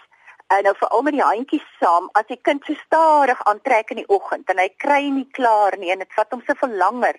en 0.51 0.65
nou 0.67 0.75
veral 0.79 1.03
met 1.07 1.15
die 1.15 1.23
handjies 1.23 1.67
saam 1.79 2.09
as 2.19 2.27
die 2.27 2.41
kind 2.49 2.65
so 2.67 2.75
stadig 2.85 3.43
aantrek 3.51 3.93
in 3.95 4.01
die 4.03 4.09
oggend 4.17 4.49
en 4.51 4.59
hy 4.59 4.69
kry 4.85 5.03
nie 5.15 5.29
klaar 5.37 5.77
nie 5.79 5.93
en 5.95 6.03
dit 6.03 6.17
vat 6.17 6.33
hom 6.35 6.43
se 6.47 6.57
so 6.59 6.69
langer 6.83 7.19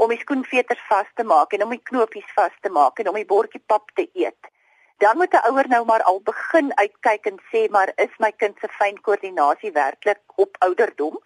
om 0.00 0.12
die 0.12 0.20
skoenveters 0.20 0.80
vas 0.88 1.08
te 1.20 1.26
maak 1.32 1.52
en 1.52 1.66
om 1.66 1.74
die 1.74 1.82
knopies 1.90 2.30
vas 2.36 2.54
te 2.64 2.72
maak 2.72 3.02
en 3.02 3.10
om 3.10 3.18
die 3.18 3.28
bordjie 3.28 3.60
pap 3.72 3.90
te 3.98 4.06
eet. 4.14 4.48
Dan 5.04 5.16
moet 5.16 5.34
'n 5.34 5.44
ouer 5.50 5.68
nou 5.68 5.84
maar 5.84 6.02
al 6.02 6.20
begin 6.20 6.72
uitkyk 6.76 7.26
en 7.26 7.38
sê 7.50 7.68
maar 7.70 7.92
is 7.96 8.14
my 8.18 8.32
kind 8.32 8.56
se 8.60 8.68
fyn 8.68 9.00
koördinasie 9.00 9.72
werklik 9.72 10.22
op 10.36 10.56
ouderdom? 10.58 11.18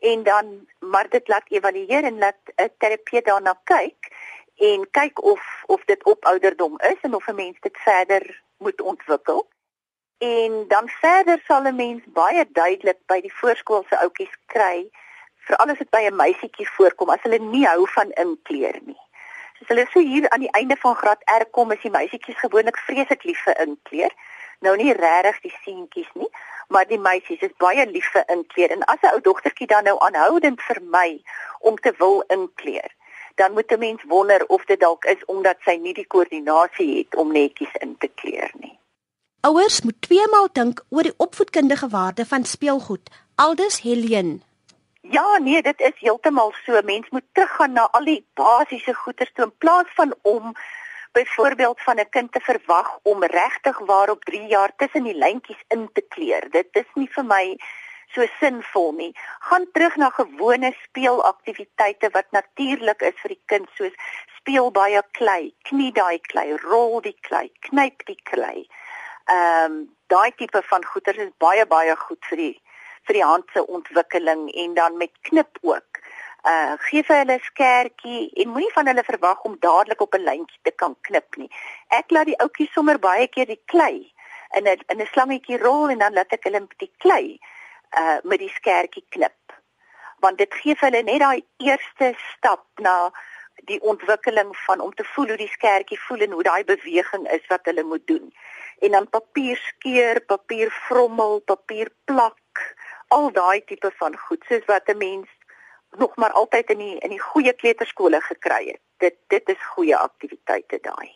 En 0.00 0.22
dan 0.22 0.66
maar 0.78 1.08
dit 1.08 1.28
laat 1.28 1.50
evalueer 1.50 2.04
en 2.04 2.18
laat 2.18 2.42
'n 2.56 2.70
terapeut 2.78 3.24
daarna 3.24 3.54
kyk 3.64 4.10
en 4.56 4.90
kyk 4.90 5.22
of 5.22 5.62
of 5.66 5.84
dit 5.84 6.04
op 6.04 6.24
ouderdom 6.24 6.78
is 6.78 7.00
en 7.02 7.14
of 7.14 7.28
'n 7.28 7.34
mens 7.34 7.56
dit 7.60 7.78
verder 7.78 8.42
moet 8.58 8.80
ontwikkel. 8.80 9.46
En 10.18 10.64
dan 10.68 10.88
verder 10.88 11.42
sal 11.46 11.62
'n 11.62 11.76
mens 11.76 12.02
baie 12.06 12.44
duidelik 12.52 12.98
by 13.06 13.20
die 13.20 13.34
voorskoolse 13.34 13.98
oudjies 13.98 14.34
kry 14.46 14.90
veral 15.46 15.70
as 15.72 15.78
dit 15.78 15.90
by 15.90 16.02
'n 16.06 16.16
meisietjie 16.16 16.68
voorkom 16.76 17.10
as 17.10 17.22
hulle 17.22 17.38
nie 17.38 17.66
hou 17.66 17.86
van 17.90 18.10
inkleer 18.10 18.78
nie. 18.82 19.00
So 19.58 19.64
hulle 19.68 19.86
sê 19.92 20.00
hier 20.00 20.28
aan 20.30 20.40
die 20.40 20.50
einde 20.60 20.76
van 20.76 20.94
graad 20.94 21.22
R 21.42 21.44
kom 21.50 21.72
is 21.72 21.82
die 21.82 21.90
meisietjies 21.90 22.38
gewoonlik 22.38 22.76
vreeslik 22.86 23.22
lief 23.24 23.42
vir 23.42 23.60
inkleer. 23.66 24.12
Nou 24.60 24.76
nie 24.76 24.92
regtig 24.92 25.40
die 25.40 25.54
seentjies 25.64 26.10
nie, 26.14 26.30
maar 26.68 26.86
die 26.86 26.98
meisies 26.98 27.40
is 27.40 27.54
baie 27.56 27.86
lief 27.86 28.10
vir 28.12 28.24
inkleer 28.26 28.70
en 28.70 28.84
as 28.84 29.02
'n 29.02 29.12
ou 29.14 29.20
dogtertjie 29.20 29.66
dan 29.66 29.84
nou 29.84 29.98
aanhoudend 29.98 30.62
vermy 30.62 31.22
om 31.58 31.76
te 31.76 31.94
wil 31.98 32.24
inkleer, 32.26 32.90
dan 33.34 33.52
moet 33.52 33.72
'n 33.72 33.78
mens 33.78 34.02
wonder 34.02 34.46
of 34.46 34.64
dit 34.64 34.80
dalk 34.80 35.04
is 35.04 35.24
omdat 35.24 35.56
sy 35.64 35.76
nie 35.76 35.94
die 35.94 36.06
koördinasie 36.06 36.98
het 36.98 37.14
om 37.14 37.32
netjies 37.32 37.74
in 37.74 37.96
te 37.98 38.08
kleur 38.14 38.50
nie. 38.52 38.77
Ouers 39.40 39.82
moet 39.82 40.02
tweemaal 40.02 40.48
dink 40.52 40.80
oor 40.90 41.06
die 41.06 41.14
opvoedkundige 41.16 41.88
waarde 41.88 42.24
van 42.26 42.44
speelgoed. 42.44 43.10
Aldus 43.34 43.80
Helene 43.80 44.40
Ja, 45.00 45.38
nee, 45.38 45.62
dit 45.62 45.80
is 45.80 46.00
heeltemal 46.00 46.52
so. 46.64 46.80
Mens 46.84 47.06
moet 47.10 47.24
teruggaan 47.32 47.72
na 47.72 47.88
al 47.90 48.04
die 48.04 48.26
basiese 48.34 48.94
goeders 48.94 49.30
toe 49.34 49.44
in 49.44 49.52
plaas 49.58 49.92
van 49.94 50.14
om 50.22 50.52
byvoorbeeld 51.12 51.80
van 51.80 52.00
'n 52.00 52.08
kind 52.10 52.32
te 52.32 52.40
verwag 52.40 52.98
om 53.02 53.24
regtig 53.24 53.78
waar 53.78 54.10
op 54.10 54.24
3 54.24 54.46
jaar 54.46 54.72
tussen 54.76 55.04
die 55.04 55.18
lyntjies 55.18 55.62
in 55.68 55.88
te 55.92 56.04
kleur. 56.08 56.50
Dit 56.50 56.68
is 56.72 56.90
nie 56.94 57.08
vir 57.10 57.24
my 57.24 57.56
so 58.14 58.26
sinvol 58.40 58.92
nie. 58.92 59.12
Gaan 59.38 59.66
terug 59.72 59.96
na 59.96 60.10
gewone 60.10 60.74
speelaktiwiteite 60.82 62.10
wat 62.10 62.30
natuurlik 62.30 63.00
is 63.00 63.20
vir 63.22 63.28
die 63.28 63.42
kind 63.44 63.68
soos 63.74 63.94
speel 64.38 64.70
baie 64.70 65.02
klei, 65.12 65.54
knie 65.62 65.92
daai 65.92 66.18
klei, 66.18 66.56
rol 66.56 67.00
die 67.00 67.16
klei, 67.20 67.50
knyp 67.68 68.04
die 68.06 68.20
klei. 68.22 68.66
Ehm 69.30 69.72
um, 69.72 69.96
daai 70.06 70.32
tipe 70.36 70.62
van 70.64 70.84
goeders 70.84 71.18
is 71.24 71.32
baie 71.44 71.66
baie 71.66 71.96
goed 71.96 72.24
vir 72.30 72.38
die 72.42 72.54
vir 73.08 73.16
die 73.18 73.24
hand 73.24 73.50
se 73.52 73.66
ontwikkeling 73.66 74.48
en 74.62 74.74
dan 74.74 74.96
met 74.96 75.12
knip 75.28 75.58
ook. 75.60 76.00
Uh 76.52 76.76
gee 76.86 77.02
vir 77.08 77.16
hulle 77.20 77.36
'n 77.36 77.44
skertjie 77.50 78.30
en 78.42 78.48
moenie 78.54 78.72
van 78.72 78.86
hulle 78.86 79.04
verwag 79.04 79.42
om 79.48 79.56
dadelik 79.60 80.00
op 80.00 80.14
'n 80.14 80.28
lyntjie 80.30 80.60
te 80.62 80.70
kan 80.70 80.96
knip 81.00 81.36
nie. 81.36 81.50
Ek 81.88 82.10
laat 82.10 82.26
die 82.26 82.40
ouetjies 82.44 82.72
sommer 82.72 82.98
baie 82.98 83.28
keer 83.28 83.46
die 83.46 83.62
klei 83.64 84.12
in 84.56 84.64
'n 84.64 84.80
in 84.92 85.00
'n 85.00 85.10
slangetjie 85.12 85.58
rol 85.58 85.88
en 85.88 85.98
dan 85.98 86.12
laat 86.12 86.32
ek 86.32 86.44
hulle 86.44 86.60
met 86.60 86.78
die 86.78 86.92
klei 86.98 87.38
uh 87.98 88.18
met 88.22 88.38
die 88.38 88.52
skertjie 88.58 89.04
knip. 89.08 89.40
Want 90.20 90.38
dit 90.38 90.54
gee 90.54 90.74
vir 90.74 90.90
hulle 90.90 91.02
net 91.02 91.20
daai 91.20 91.42
eerste 91.56 92.14
stap 92.32 92.64
na 92.76 93.12
die 93.64 93.80
ontwikkeling 93.80 94.56
van 94.56 94.80
om 94.80 94.94
te 94.94 95.04
voel 95.04 95.28
hoe 95.28 95.36
die 95.36 95.54
skertjie 95.58 96.00
voel 96.00 96.20
en 96.20 96.30
hoe 96.30 96.42
daai 96.42 96.64
beweging 96.64 97.28
is 97.30 97.46
wat 97.48 97.64
hulle 97.64 97.82
moet 97.82 98.06
doen. 98.06 98.32
En 98.78 98.90
dan 98.90 99.08
papier 99.08 99.56
skeer, 99.56 100.20
papier 100.20 100.70
vrommel, 100.70 101.40
papier 101.40 101.90
plak, 102.04 102.74
al 103.08 103.32
daai 103.32 103.64
tipe 103.64 103.90
van 103.98 104.16
goed 104.26 104.44
soos 104.48 104.64
wat 104.66 104.88
'n 104.88 104.98
mens 104.98 105.28
nog 105.96 106.16
maar 106.16 106.32
altyd 106.32 106.70
in 106.70 106.78
die 106.78 106.98
in 106.98 107.10
die 107.10 107.20
goeie 107.20 107.52
kleuterskole 107.52 108.20
gekry 108.20 108.66
het. 108.66 108.80
Dit 108.96 109.16
dit 109.26 109.48
is 109.48 109.66
goeie 109.74 109.96
aktiwiteite 109.96 110.78
daai. 110.82 111.10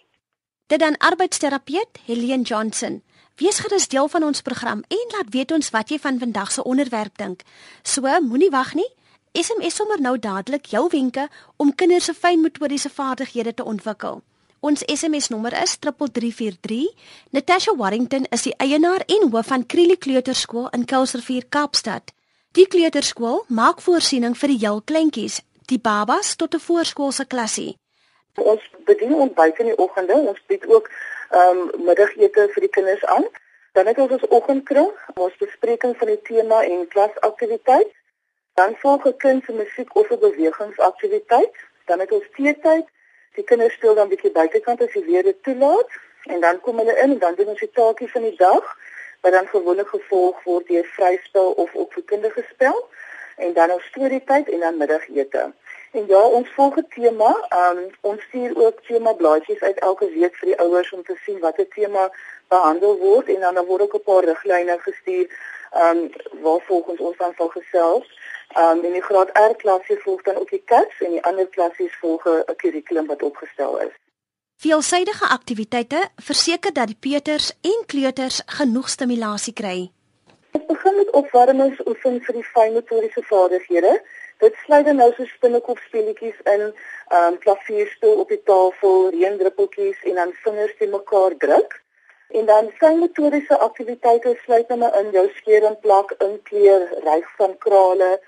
Dit 0.67 0.81
dan 0.81 0.97
arbeidsterapeut 0.97 1.99
Helene 2.07 2.43
Johnson. 2.43 3.03
Wees 3.37 3.59
gerus 3.59 3.89
deel 3.89 4.09
van 4.09 4.23
ons 4.23 4.43
program 4.43 4.83
en 4.89 5.07
laat 5.17 5.29
weet 5.31 5.53
ons 5.53 5.71
wat 5.71 5.89
jy 5.89 5.99
van 5.99 6.19
vandag 6.19 6.53
se 6.53 6.65
onderwerp 6.65 7.19
dink. 7.19 7.43
So 7.83 8.21
moenie 8.21 8.51
wag 8.51 8.75
nie. 8.75 8.89
SMS 9.33 9.75
sommer 9.75 10.01
nou 10.01 10.19
dadelik 10.19 10.67
jou 10.67 10.89
wenke 10.89 11.29
om 11.57 11.75
kinders 11.75 12.05
se 12.05 12.15
fynmotoriese 12.15 12.91
vaardighede 12.91 13.55
te 13.55 13.65
ontwikkel. 13.65 14.23
Ons 14.63 14.85
SMS 14.87 15.27
nommer 15.33 15.51
is 15.59 15.73
3343. 15.83 16.93
Natasha 17.35 17.73
Warrington 17.75 18.29
is 18.31 18.45
die 18.47 18.53
eienaar 18.63 19.03
en 19.11 19.25
hoof 19.33 19.49
van 19.51 19.65
Krieli 19.67 19.97
Kleuterskool 19.99 20.69
in 20.77 20.85
Kuilsrivier, 20.87 21.49
Kaapstad. 21.51 22.13
Die 22.55 22.69
kleuterskool 22.71 23.43
maak 23.49 23.83
voorsiening 23.83 24.37
vir 24.39 24.53
die 24.53 24.61
heel 24.63 24.79
kleintjies, 24.93 25.41
die 25.67 25.81
babas 25.89 26.37
tot 26.39 26.55
'n 26.55 26.63
voorskoolse 26.69 27.27
klasie. 27.27 27.75
Ons 28.39 28.63
bedien 28.87 29.15
ontbyt 29.27 29.59
in 29.59 29.73
die 29.73 29.79
oggende, 29.79 30.15
ons 30.15 30.41
bied 30.47 30.67
ook 30.67 30.87
ehm 31.41 31.59
um, 31.59 31.85
middagete 31.91 32.47
vir 32.55 32.63
die 32.69 32.75
kinders 32.79 33.05
aan. 33.05 33.27
Dan 33.73 33.87
het 33.87 33.99
ons 33.99 34.15
ons 34.15 34.29
oggendkring, 34.29 34.91
ons 35.15 35.43
bespreking 35.43 35.99
van 35.99 36.09
die 36.15 36.23
tema 36.23 36.63
en 36.63 36.89
klasaktiwiteit. 36.89 37.91
Dan 38.55 38.79
volg 38.79 39.07
'n 39.07 39.17
kind 39.17 39.45
se 39.45 39.53
musiek 39.53 39.97
of 39.97 40.11
'n 40.11 40.19
bewegingsaktiwiteit. 40.19 41.55
Dan 41.87 41.99
het 41.99 42.13
ons 42.13 42.31
teetyd 42.37 42.87
Die 43.35 43.45
kinders 43.45 43.75
speel 43.75 43.95
dan 43.95 44.07
'n 44.07 44.15
bietjie 44.15 44.31
buitekant 44.31 44.83
as 44.83 44.93
die 44.93 45.05
weer 45.05 45.23
dit 45.23 45.43
toelaat 45.43 45.91
en 46.23 46.41
dan 46.41 46.61
kom 46.61 46.79
hulle 46.79 46.97
in 46.97 47.11
en 47.11 47.19
dan 47.19 47.35
doen 47.35 47.53
ons 47.55 47.61
die 47.61 47.71
taakie 47.71 48.11
van 48.11 48.23
die 48.23 48.37
dag 48.37 48.77
wat 49.21 49.33
dan 49.33 49.47
gewoonlik 49.47 49.89
gevolg 49.89 50.43
word 50.45 50.67
deur 50.67 50.85
vryspel 50.85 51.51
of 51.53 51.75
opvoedkundige 51.75 52.45
spel 52.51 52.89
en 53.37 53.53
dan 53.53 53.71
ons 53.71 53.85
storietyd 53.85 54.49
en 54.49 54.61
dan 54.61 54.77
middagete. 54.77 55.53
En 55.93 56.05
ja, 56.07 56.21
ons 56.21 56.49
volgende 56.55 56.89
tema, 56.89 57.31
um, 57.71 57.81
ons 58.01 58.23
stuur 58.23 58.57
ook 58.57 58.83
tema 58.83 59.13
blaadjies 59.13 59.61
uit 59.61 59.79
elke 59.79 60.09
week 60.11 60.37
vir 60.37 60.49
die 60.53 60.59
ouers 60.59 60.93
om 60.93 61.03
te 61.05 61.17
sien 61.25 61.39
watter 61.39 61.69
tema 61.69 62.11
behandel 62.49 62.97
word 62.99 63.29
en 63.29 63.41
dan, 63.41 63.55
dan 63.55 63.67
word 63.67 63.83
ook 63.83 63.95
'n 63.95 64.07
paar 64.09 64.25
riglyne 64.25 64.79
gestuur 64.79 65.27
ehm 65.73 65.97
um, 65.97 66.11
waar 66.43 66.61
volgens 66.61 67.01
ons 67.01 67.17
dan 67.17 67.33
sal 67.37 67.49
gesels. 67.49 68.07
Ehm 68.55 68.79
um, 68.79 68.85
in 68.85 68.93
die 68.93 69.03
graad 69.03 69.31
R 69.39 69.55
klasse 69.57 69.97
volg 70.05 70.23
dan 70.23 70.37
ook 70.37 70.51
die 70.51 70.63
kits 70.65 71.01
en 71.01 71.11
die 71.11 71.25
ander 71.25 71.49
klassies 71.49 71.95
volg 72.01 72.25
'n 72.29 72.57
kurrikulum 72.57 73.07
wat 73.07 73.23
opgestel 73.23 73.79
is. 73.81 73.95
Veelsidige 74.57 75.27
aktiwiteite 75.27 76.09
verseker 76.17 76.73
dat 76.73 76.87
die 76.87 76.97
peuters 77.01 77.53
en 77.61 77.81
kleuters 77.87 78.43
genoeg 78.47 78.89
stimulasie 78.89 79.53
kry. 79.53 79.91
Ons 80.53 80.67
begin 80.67 80.97
met 80.97 81.11
opwarmingsoefening 81.11 82.25
vir 82.27 82.35
die 82.35 82.51
fynmotoriese 82.55 83.23
vaardighede. 83.31 84.03
Dit 84.39 84.55
sluit 84.65 84.85
dan 84.85 84.97
nou 84.97 85.13
so 85.17 85.25
spinnekop 85.25 85.79
speletjies 85.79 86.39
in, 86.55 86.63
ehm 87.09 87.33
um, 87.33 87.39
klavierspel 87.39 88.21
op 88.25 88.29
die 88.29 88.43
tafel, 88.43 89.09
reendruppeltjies 89.15 90.03
en 90.03 90.15
dan 90.21 90.33
vingers 90.45 90.77
te 90.79 90.87
mekaar 90.87 91.37
druk. 91.47 91.83
En 92.29 92.47
dan 92.47 92.71
fynmotoriese 92.81 93.59
aktiwiteite 93.59 94.37
sluit 94.45 94.69
nou 94.69 94.93
in 95.01 95.11
jou 95.11 95.27
skeer 95.39 95.65
en 95.65 95.79
plak, 95.81 96.15
inkleer, 96.19 96.87
ryg 97.09 97.27
van 97.37 97.59
krale, 97.59 98.21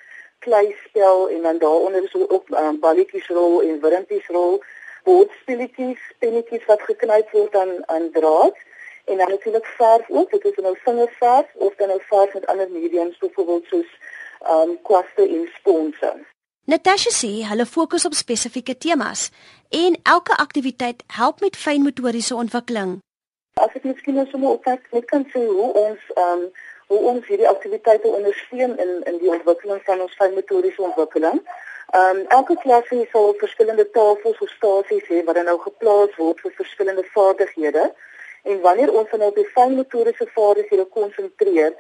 klei 0.47 0.75
spel 0.85 1.29
en 1.31 1.43
dan 1.43 1.59
daaronder 1.59 2.05
is 2.05 2.15
ook 2.15 2.51
um, 2.51 2.79
balletjies 2.81 3.29
rol 3.39 3.63
en 3.63 3.81
wurmpies 3.81 4.27
rol, 4.37 4.61
boodspeletjies, 5.09 6.03
pennetjies 6.19 6.65
wat 6.71 6.83
geknyp 6.91 7.31
word 7.37 7.57
aan 7.63 7.75
aan 7.87 8.11
draad 8.19 8.57
en 9.05 9.17
dan 9.17 9.29
natuurlik 9.29 9.67
verf 9.67 10.11
ook, 10.11 10.31
dit 10.31 10.45
is 10.45 10.57
nou 10.57 10.77
vingerverf 10.85 11.55
of 11.55 11.75
dan 11.75 11.89
nou 11.89 12.01
verf 12.03 12.35
met 12.35 12.47
ander 12.47 12.71
mediums 12.71 13.19
byvoorbeeld 13.19 13.65
soos 13.65 13.91
um 14.55 14.79
kwaste 14.83 15.29
en 15.29 15.49
sponse. 15.59 16.13
Natasha 16.65 17.11
sê 17.13 17.33
hulle 17.49 17.67
fokus 17.67 18.05
op 18.05 18.15
spesifieke 18.15 18.77
temas 18.77 19.31
en 19.69 19.99
elke 20.03 20.37
aktiwiteit 20.37 21.03
help 21.07 21.41
met 21.41 21.57
fynmotoriese 21.57 22.35
ontwikkeling. 22.35 22.99
As 23.55 23.75
ek 23.79 23.85
miskien 23.85 24.17
nou 24.19 24.27
sommer 24.31 24.57
op 24.57 24.65
net 24.67 25.05
kan 25.13 25.27
sê 25.33 25.45
hoe 25.45 25.73
ons 25.87 26.01
um 26.29 26.49
hoe 26.95 27.11
ons 27.13 27.27
hierdie 27.27 27.49
aktiwiteite 27.49 28.09
ondersteun 28.09 28.79
in 28.85 28.93
in 29.11 29.21
die 29.23 29.31
ontwikkeling 29.37 29.81
van 29.91 30.01
ons 30.07 30.19
fynmotoriese 30.21 30.83
ontwikkeling. 30.89 31.41
Ehm 31.99 32.21
um, 32.21 32.25
elke 32.39 32.57
klas 32.63 32.89
het 32.89 33.09
so 33.13 33.35
verskillende 33.43 33.87
tafels 33.97 34.39
of 34.47 34.51
stasies 34.57 35.07
hê 35.13 35.23
wat 35.27 35.39
dan 35.39 35.51
nou 35.51 35.59
geplaas 35.67 36.17
word 36.23 36.41
vir 36.45 36.55
verskillende 36.63 37.05
vaardighede. 37.17 37.85
En 38.51 38.61
wanneer 38.61 38.93
ons 38.93 39.11
dan 39.11 39.23
op 39.29 39.37
die 39.41 39.51
fynmotoriese 39.57 40.27
vaardighede 40.37 40.87
konsentreer, 40.99 41.73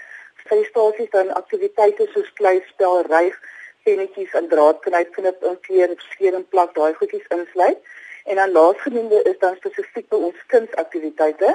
sal 0.47 0.62
die 0.62 0.71
stasies 0.71 1.11
dan 1.16 1.33
aktiwiteite 1.40 2.06
soos 2.12 2.30
kleispel, 2.40 3.02
ryg, 3.14 3.37
pennetjies 3.85 4.33
en 4.40 4.49
draadknyp 4.49 5.12
knip 5.16 5.42
en 5.50 5.59
keer, 5.66 5.92
skeer 6.11 6.38
en 6.40 6.49
plak 6.49 6.75
daai 6.78 6.94
goedjies 7.00 7.28
insluit. 7.38 7.80
En 8.25 8.40
dan 8.40 8.52
laasgenoemde 8.56 9.23
is 9.30 9.38
dan 9.38 9.56
spesifiek 9.61 10.09
by 10.09 10.21
ons 10.28 10.47
kunsaktiwiteite. 10.52 11.50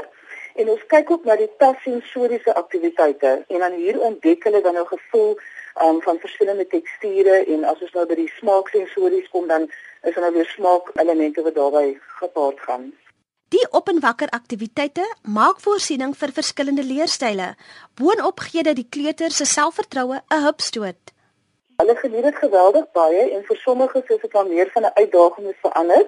En 0.60 0.70
ons 0.70 0.82
kyk 0.92 1.12
ook 1.12 1.24
na 1.24 1.38
die 1.40 1.50
tassensoriese 1.62 2.54
aktiwiteite 2.54 3.30
en 3.48 3.62
dan 3.64 3.76
hier 3.80 4.00
ontdek 4.04 4.44
hulle 4.44 4.60
dan 4.62 4.76
nou 4.76 4.86
gevoel 4.90 5.38
um, 5.84 6.02
van 6.04 6.18
verskillende 6.20 6.66
teksture 6.68 7.38
en 7.54 7.64
as 7.64 7.84
ons 7.86 7.94
nou 7.96 8.04
by 8.10 8.18
die 8.20 8.32
smaaksensories 8.40 9.30
kom 9.32 9.48
dan 9.48 9.70
is 9.70 10.16
daar 10.16 10.26
nou 10.26 10.34
weer 10.36 10.50
smaakelemente 10.56 11.46
wat 11.46 11.56
daarbey 11.56 11.94
gepaard 12.22 12.60
gaan. 12.66 12.90
Die 13.56 13.64
openwakker 13.72 14.30
aktiwiteite 14.36 15.06
maak 15.38 15.64
voorsiening 15.64 16.12
vir 16.18 16.36
verskillende 16.36 16.84
leerstyle. 16.84 17.54
Boonop 17.96 18.44
gee 18.50 18.64
dit 18.68 18.82
die 18.82 18.90
kleuter 18.98 19.32
se 19.32 19.48
selfvertroue 19.48 20.20
'n 20.20 20.44
hupstoot. 20.44 21.16
Hulle 21.80 21.96
geniet 22.04 22.28
dit 22.28 22.36
geweldig 22.36 22.92
baie 22.92 23.24
en 23.32 23.48
vir 23.48 23.58
sommige 23.64 24.04
is 24.04 24.22
dit 24.22 24.32
dan 24.32 24.52
meer 24.52 24.70
van 24.76 24.84
'n 24.84 24.96
uitdaging 25.02 25.48
om 25.48 25.54
te 25.54 25.64
verander. 25.68 26.04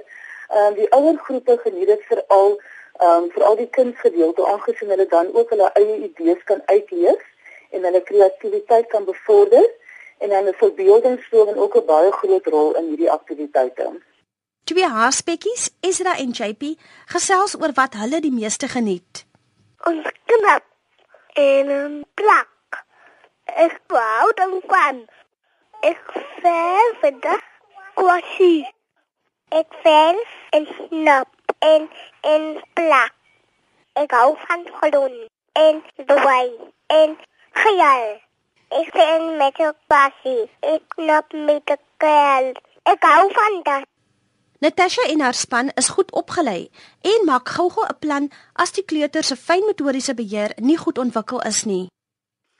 Ehm 0.49 0.67
um, 0.67 0.73
die 0.73 0.91
ouer 0.91 1.17
groepe 1.17 1.57
geniet 1.63 1.87
dit 1.87 2.03
veral 2.11 2.59
ehm 2.99 3.23
um, 3.23 3.29
veral 3.31 3.55
die 3.55 3.69
kindsgedeelte 3.69 4.47
aangesien 4.47 4.89
hulle 4.89 5.07
dan 5.07 5.33
ook 5.33 5.49
hulle 5.49 5.69
eie 5.73 5.97
idees 6.07 6.43
kan 6.43 6.61
uitleef 6.65 7.21
en 7.69 7.83
hulle 7.83 8.03
kreatiwiteit 8.03 8.87
kan 8.87 9.05
bevorder 9.05 9.69
en 10.17 10.29
dan 10.29 10.47
'n 10.47 10.53
verbeeldingsvermoë 10.63 11.57
ook 11.57 11.75
'n 11.75 11.85
baie 11.85 12.11
groot 12.11 12.45
rol 12.45 12.75
in 12.75 12.87
hierdie 12.87 13.11
aktiwiteite. 13.11 13.91
Twee 14.63 14.87
haarspekkies, 14.87 15.69
Ezra 15.79 16.17
en 16.17 16.29
JP, 16.29 16.63
gesels 17.05 17.55
oor 17.61 17.73
wat 17.73 17.93
hulle 17.93 18.19
die 18.19 18.31
meeste 18.31 18.67
geniet. 18.67 19.25
Ons 19.89 20.05
knap 20.25 20.63
en 21.33 22.05
plak. 22.13 22.85
Ek 23.45 23.79
wou 23.87 24.33
dan 24.35 24.61
kwam. 24.67 25.05
Ek 25.79 26.01
verf 26.41 26.99
vandag 27.01 27.43
kwasie. 27.93 28.67
Ek 29.49 29.67
verf 29.83 30.29
en 30.49 30.67
snap 30.77 31.40
en 31.61 31.89
en 32.21 32.43
plak. 32.73 33.13
Ek 33.93 34.11
hou 34.11 34.35
van 34.47 34.65
gedoen 34.81 35.15
en 35.53 35.83
dooi 36.05 36.49
en 36.87 37.17
gejaal. 37.63 38.09
Ek 38.79 38.89
sien 38.95 39.37
met 39.37 39.57
'n 39.59 39.73
kwasie. 39.87 40.49
Ek 40.59 40.81
knap 40.95 41.33
met 41.33 41.69
'n 41.69 41.81
kerel. 41.97 42.51
Ek 42.83 43.03
hou 43.03 43.31
van 43.33 43.61
dit. 43.63 43.89
Natasha 44.59 45.01
en 45.09 45.21
haar 45.21 45.33
span 45.33 45.69
is 45.73 45.89
goed 45.89 46.11
opgelei 46.11 46.69
en 47.01 47.25
maak 47.25 47.49
gou-gou 47.49 47.85
'n 47.85 47.99
plan 47.99 48.31
as 48.53 48.71
die 48.71 48.85
kleuter 48.85 49.23
se 49.23 49.35
fynmotoriese 49.35 50.13
beheer 50.13 50.51
nie 50.55 50.77
goed 50.77 50.97
ontwikkel 50.97 51.41
is 51.41 51.63
nie. 51.63 51.87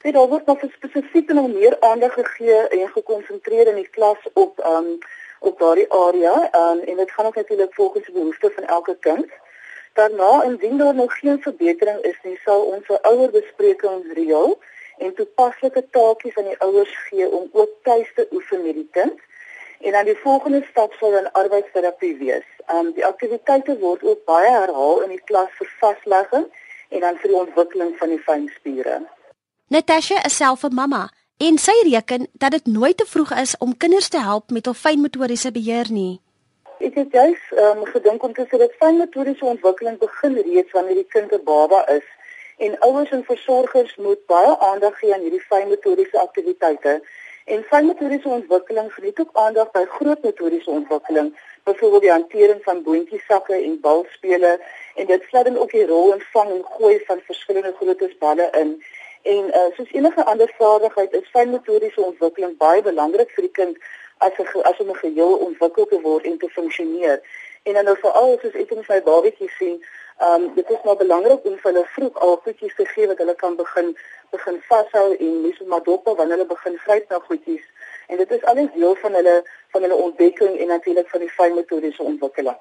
Dit 0.01 0.15
word 0.15 0.45
nog 0.45 0.59
spesifiek 0.71 1.29
nog 1.29 1.47
meer 1.47 1.79
aandag 1.79 2.13
gegee 2.13 2.67
en 2.67 2.87
gekonsentreer 2.89 3.67
in 3.67 3.75
die 3.75 3.89
klas 3.89 4.17
op 4.33 4.59
um 4.65 4.97
op 5.41 5.59
daardie 5.59 5.91
area 5.91 6.35
um, 6.61 6.79
en 6.79 6.95
dit 6.95 7.11
gaan 7.11 7.25
ook 7.25 7.35
natuurlik 7.35 7.73
volgens 7.73 8.05
die 8.05 8.13
behoeftes 8.13 8.53
van 8.53 8.63
elke 8.63 8.97
kind. 8.99 9.25
Daarna 9.93 10.43
indien 10.43 10.77
daar 10.77 10.93
nog 10.95 11.17
geen 11.19 11.41
verbetering 11.41 11.99
is 11.99 12.19
nie, 12.23 12.39
sal 12.43 12.61
ons 12.61 12.87
'n 12.87 12.99
ouer 13.01 13.31
bespreking 13.31 14.13
reël 14.13 14.59
en 14.97 15.13
toepaslike 15.13 15.83
taakies 15.89 16.37
aan 16.37 16.51
die 16.51 16.59
ouers 16.59 16.93
gee 17.07 17.29
om 17.29 17.49
ook 17.51 17.69
tuis 17.83 18.11
te 18.15 18.27
oefen 18.31 18.61
met 18.65 18.73
die 18.73 18.89
kind. 18.91 19.19
En 19.79 19.91
dan 19.91 20.05
die 20.05 20.17
volgende 20.17 20.65
stap 20.69 20.93
sal 20.93 21.11
dan 21.11 21.31
arbeidsterapie 21.31 22.17
wees. 22.17 22.47
Um 22.73 22.91
die 22.93 23.05
aktiwiteite 23.05 23.77
word 23.79 24.03
ook 24.03 24.25
baie 24.25 24.51
herhaal 24.51 25.01
in 25.01 25.09
die 25.09 25.23
klas 25.23 25.49
vir 25.57 25.73
vaslegging 25.79 26.45
en 26.89 26.99
dan 26.99 27.17
vir 27.17 27.29
die 27.29 27.39
ontwikkeling 27.39 27.97
van 27.97 28.09
die 28.09 28.19
fynspiere. 28.19 29.01
Natasha 29.67 30.23
is 30.25 30.35
self 30.35 30.63
'n 30.63 30.73
mamma 30.73 31.09
en 31.41 31.57
sy 31.57 31.73
reken 31.89 32.27
dat 32.31 32.51
dit 32.51 32.65
nooit 32.65 32.97
te 32.97 33.05
vroeg 33.05 33.31
is 33.41 33.55
om 33.57 33.77
kinders 33.77 34.09
te 34.13 34.19
help 34.21 34.51
met 34.53 34.67
hul 34.69 34.75
fynmotoriese 34.77 35.51
beheer 35.51 35.87
nie. 35.89 36.19
Ek 36.85 36.99
het 36.99 37.15
juis 37.17 37.41
um, 37.63 37.81
gedink 37.93 38.23
om 38.27 38.33
te 38.37 38.45
sê 38.49 38.59
dat 38.61 38.75
fynmotoriese 38.81 39.45
ontwikkeling 39.53 39.97
begin 40.03 40.37
reeds 40.37 40.75
wanneer 40.77 40.99
die 41.01 41.09
kind 41.15 41.33
'n 41.33 41.41
baba 41.47 41.81
is 41.95 42.05
en 42.57 42.77
ouers 42.87 43.09
en 43.17 43.25
versorgers 43.25 43.95
moet 43.95 44.21
baie 44.33 44.53
aandag 44.69 44.99
gee 44.99 45.13
aan 45.13 45.25
hierdie 45.25 45.47
fynmotoriese 45.49 46.19
aktiwiteite. 46.19 47.01
En 47.45 47.63
fynmotoriese 47.71 48.29
ontwikkeling 48.29 48.93
geniet 48.93 49.19
ook 49.19 49.33
aandag 49.33 49.71
by 49.71 49.85
groot 49.97 50.23
motoriese 50.23 50.69
ontwikkeling, 50.69 51.33
byvoorbeeld 51.63 52.01
die 52.01 52.11
hantering 52.11 52.63
van 52.63 52.83
boontjiesakke 52.83 53.53
en 53.53 53.79
balspele 53.81 54.59
en 54.95 55.05
dit 55.05 55.21
sluit 55.29 55.45
dan 55.45 55.57
ook 55.57 55.71
die 55.71 55.85
rol 55.85 56.13
in 56.13 56.23
vang 56.33 56.49
en 56.51 56.65
gooi 56.77 56.99
van 57.05 57.19
verskillende 57.25 57.73
grootes 57.79 58.17
balle 58.17 58.49
in. 58.61 58.83
En 59.21 59.43
uh, 59.45 59.75
soos 59.75 59.91
enige 59.91 60.25
ander 60.25 60.53
vaardigheid 60.57 61.13
is 61.13 61.29
fynmotoriese 61.31 62.01
ontwikkeling 62.01 62.57
baie 62.57 62.81
belangrik 62.81 63.29
vir 63.35 63.47
die 63.47 63.55
kind 63.59 63.77
as 64.17 64.37
'n 64.37 64.61
as 64.69 64.79
om 64.79 64.89
'n 64.89 65.01
geheel 65.03 65.33
ontwikkel 65.47 65.85
te 65.85 66.01
word 66.01 66.25
en 66.25 66.37
te 66.37 66.49
funksioneer. 66.49 67.21
En 67.63 67.73
dan 67.73 67.85
nou 67.85 67.97
veral 67.97 68.37
soos 68.41 68.53
ek 68.53 68.73
met 68.75 68.87
my 68.87 69.01
babatjies 69.01 69.57
sien, 69.57 69.77
ehm 70.17 70.43
um, 70.43 70.53
dit 70.55 70.69
is 70.69 70.81
maar 70.83 70.97
belangrik 70.97 71.45
om 71.45 71.57
hulle 71.61 71.85
vroeg 71.85 72.19
al 72.19 72.35
goedjies 72.43 72.75
te 72.75 72.85
gee 72.85 73.07
wat 73.07 73.17
hulle 73.17 73.35
kan 73.35 73.55
begin 73.55 73.97
begin 74.31 74.61
vashou 74.69 75.15
en 75.15 75.41
nie 75.41 75.53
so 75.57 75.65
maar 75.65 75.83
dop 75.83 76.05
wanneer 76.05 76.37
hulle 76.37 76.53
begin 76.55 76.77
gryp 76.77 77.09
na 77.09 77.19
goedjies. 77.19 77.65
En 78.07 78.17
dit 78.17 78.31
is 78.31 78.43
alles 78.43 78.73
deel 78.73 78.95
van 78.95 79.13
hulle 79.13 79.37
van 79.71 79.81
hulle 79.81 79.95
ontwikkeling 79.95 80.57
en 80.57 80.67
natuurlik 80.67 81.09
van 81.09 81.19
die 81.19 81.29
fynmotoriese 81.29 82.03
ontwikkeling. 82.03 82.59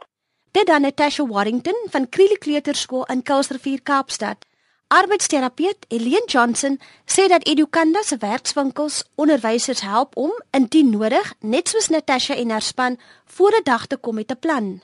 Dit 0.51 0.67
dan 0.67 0.81
Natasha 0.81 1.27
Warrington 1.27 1.87
van 1.91 2.09
Kriele 2.09 2.39
Kleuterskool 2.39 3.05
in 3.07 3.23
Kuilsrivier 3.23 3.83
Kaapstad. 3.83 4.50
Arbeidsterapeut 4.91 5.85
Elene 5.89 6.27
Johnson 6.27 6.81
sê 7.07 7.29
dat 7.31 7.45
Edukanda 7.47 8.03
se 8.03 8.17
werkswinkels 8.19 9.05
onderwysers 9.15 9.81
help 9.87 10.17
om 10.17 10.33
indien 10.51 10.91
nodig, 10.91 11.29
net 11.39 11.69
soos 11.71 11.89
Natasha 11.95 12.35
en 12.35 12.51
haar 12.51 12.67
span, 12.67 12.99
voor 13.37 13.55
'n 13.59 13.63
dag 13.63 13.87
te 13.87 13.97
kom 13.97 14.15
met 14.15 14.31
'n 14.31 14.39
plan. 14.39 14.83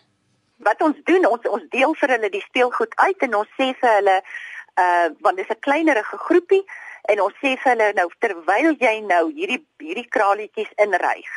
Wat 0.57 0.81
ons 0.81 0.97
doen, 1.05 1.27
ons 1.27 1.49
ons 1.49 1.67
deel 1.69 1.95
vir 1.95 2.09
hulle 2.09 2.31
die 2.31 2.45
speelgoed 2.49 2.95
uit 2.97 3.19
en 3.19 3.35
ons 3.35 3.49
sê 3.59 3.67
vir 3.81 3.91
hulle 3.99 4.23
uh 4.85 5.09
want 5.21 5.37
dis 5.37 5.51
'n 5.51 5.61
kleinerige 5.67 6.17
groepie 6.17 6.65
en 7.03 7.23
ons 7.23 7.35
sê 7.43 7.51
vir 7.63 7.71
hulle 7.73 7.93
nou 7.93 8.09
terwyl 8.19 8.77
jy 8.79 9.01
nou 9.01 9.33
hierdie 9.33 9.67
hierdie 9.79 10.09
kraletjies 10.09 10.71
inryg. 10.77 11.33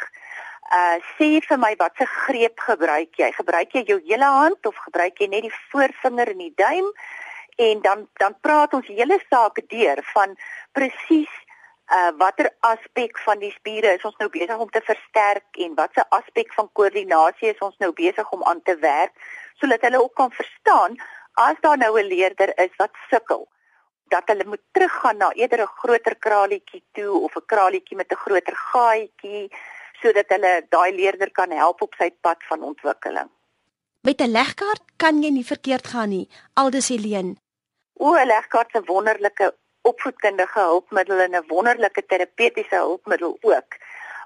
Uh 0.78 0.98
sê 1.18 1.42
vir 1.48 1.58
my 1.58 1.74
watse 1.78 2.06
greep 2.06 2.60
gebruik 2.60 3.16
jy? 3.18 3.32
Gebruik 3.32 3.72
jy 3.74 3.84
jou 3.84 4.00
hele 4.06 4.30
hand 4.42 4.66
of 4.66 4.76
gebruik 4.76 5.18
jy 5.18 5.28
net 5.28 5.42
die 5.42 5.58
voorvinger 5.72 6.28
en 6.30 6.38
die 6.38 6.54
duim? 6.56 6.94
En 7.68 7.82
dan 7.82 8.08
dan 8.22 8.36
praat 8.42 8.74
ons 8.74 8.88
hele 8.88 9.20
saak 9.30 9.62
deur 9.74 10.02
van 10.14 10.36
presies 10.78 11.36
uh 11.98 12.12
watter 12.22 12.50
aspek 12.72 13.18
van 13.26 13.40
die 13.44 13.52
spiere 13.52 13.94
is 13.98 14.06
ons 14.10 14.18
nou 14.22 14.30
besig 14.34 14.58
om 14.66 14.70
te 14.70 14.82
versterk 14.90 15.62
en 15.66 15.78
watse 15.80 16.06
aspek 16.18 16.54
van 16.58 16.70
koördinasie 16.80 17.50
is 17.54 17.64
ons 17.68 17.78
nou 17.84 17.92
besig 18.02 18.36
om 18.38 18.44
aan 18.52 18.62
te 18.70 18.76
werk 18.84 19.16
sodat 19.62 19.88
hulle 19.88 20.04
ook 20.04 20.16
kan 20.22 20.32
verstaan 20.42 21.00
as 21.48 21.58
daar 21.66 21.78
nou 21.78 21.94
'n 22.00 22.12
leerder 22.14 22.54
is 22.66 22.76
wat 22.78 23.02
sukkel 23.10 23.48
dat 24.10 24.24
hulle 24.32 24.46
moet 24.46 24.64
teruggaan 24.72 25.18
na 25.18 25.32
eerder 25.32 25.62
'n 25.62 25.76
groter 25.82 26.16
kraletjie 26.26 26.84
toe 26.92 27.20
of 27.26 27.36
'n 27.36 27.46
kraletjie 27.46 27.98
met 27.98 28.12
'n 28.12 28.24
groter 28.26 28.56
gaatjie 28.56 29.52
sodat 30.02 30.28
hulle 30.28 30.66
daai 30.70 30.92
leerder 30.96 31.32
kan 31.32 31.52
help 31.52 31.82
op 31.82 31.94
sy 31.98 32.10
pad 32.22 32.38
van 32.50 32.62
ontwikkeling. 32.64 33.30
Met 34.02 34.22
'n 34.22 34.32
legkaart 34.32 34.84
kan 34.96 35.24
jy 35.24 35.30
nie 35.30 35.46
verkeerd 35.46 35.88
gaan 35.88 36.10
nie, 36.10 36.30
aldus 36.54 36.88
Helene. 36.88 37.36
O, 38.00 38.12
legkaart 38.26 38.76
'n 38.76 38.86
wonderlike 38.86 39.56
opvoedkundige 39.82 40.60
hulpmiddel 40.60 41.20
en 41.20 41.36
'n 41.36 41.48
wonderlike 41.48 42.06
terapeutiese 42.06 42.76
hulpmiddel 42.76 43.38
ook. 43.42 43.72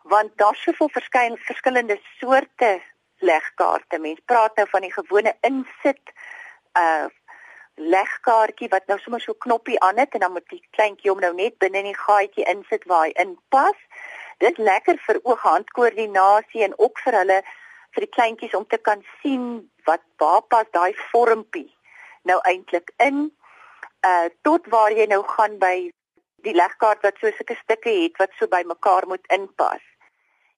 Want 0.03 0.37
daar's 0.37 0.61
soveel 0.61 0.89
verskeie 0.89 1.37
verskillende 1.37 1.99
soorte 2.19 2.81
legkaarte. 3.17 3.99
Mens 3.99 4.19
praat 4.25 4.55
nou 4.55 4.67
van 4.69 4.81
die 4.81 4.93
gewone 4.93 5.33
insit 5.41 6.05
uh 6.77 7.05
legkaartjie 7.75 8.69
wat 8.69 8.85
nou 8.85 8.99
sommer 8.99 9.21
so 9.21 9.33
knoppie 9.33 9.79
aan 9.79 9.97
het 9.97 10.13
en 10.13 10.19
dan 10.19 10.31
moet 10.31 10.49
die 10.49 10.67
kleintjie 10.69 11.09
hom 11.09 11.19
nou 11.19 11.33
net 11.33 11.57
binne 11.57 11.77
in 11.77 11.89
die 11.89 11.97
gaatjie 11.97 12.45
insit 12.45 12.83
waar 12.85 13.07
hy 13.07 13.13
inpas. 13.23 13.79
Dit 14.37 14.57
lekker 14.57 14.97
vir 14.97 15.19
oog-handkoördinasie 15.23 16.63
en 16.63 16.77
ook 16.77 16.99
vir 16.99 17.17
hulle 17.17 17.43
vir 17.95 18.05
die 18.05 18.15
kleintjies 18.17 18.53
om 18.53 18.67
te 18.67 18.77
kan 18.77 19.01
sien 19.21 19.71
wat 19.89 20.05
waar 20.17 20.41
pas 20.41 20.69
daai 20.71 20.93
vormpie 21.11 21.71
nou 22.29 22.37
eintlik 22.43 22.93
in 22.97 23.31
uh 24.05 24.29
tot 24.41 24.67
waar 24.67 24.91
jy 24.91 25.05
nou 25.05 25.23
gaan 25.35 25.57
by 25.59 25.91
die 26.43 26.55
legkaart 26.55 27.03
wat 27.05 27.19
so 27.19 27.31
sulke 27.31 27.55
stukke 27.61 27.91
het 28.03 28.17
wat 28.21 28.31
so 28.39 28.47
by 28.47 28.63
mekaar 28.67 29.07
moet 29.07 29.25
inpas. 29.31 29.83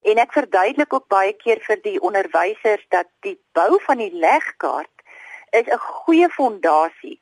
En 0.05 0.21
ek 0.21 0.33
verduidelik 0.37 0.93
ook 0.93 1.07
baie 1.09 1.33
keer 1.33 1.61
vir 1.65 1.81
die 1.81 1.99
onderwysers 2.01 2.85
dat 2.93 3.09
die 3.25 3.37
bou 3.57 3.79
van 3.87 4.01
die 4.01 4.13
legkaart 4.13 5.05
is 5.51 5.67
'n 5.67 5.81
goeie 5.81 6.29
fondasie 6.29 7.19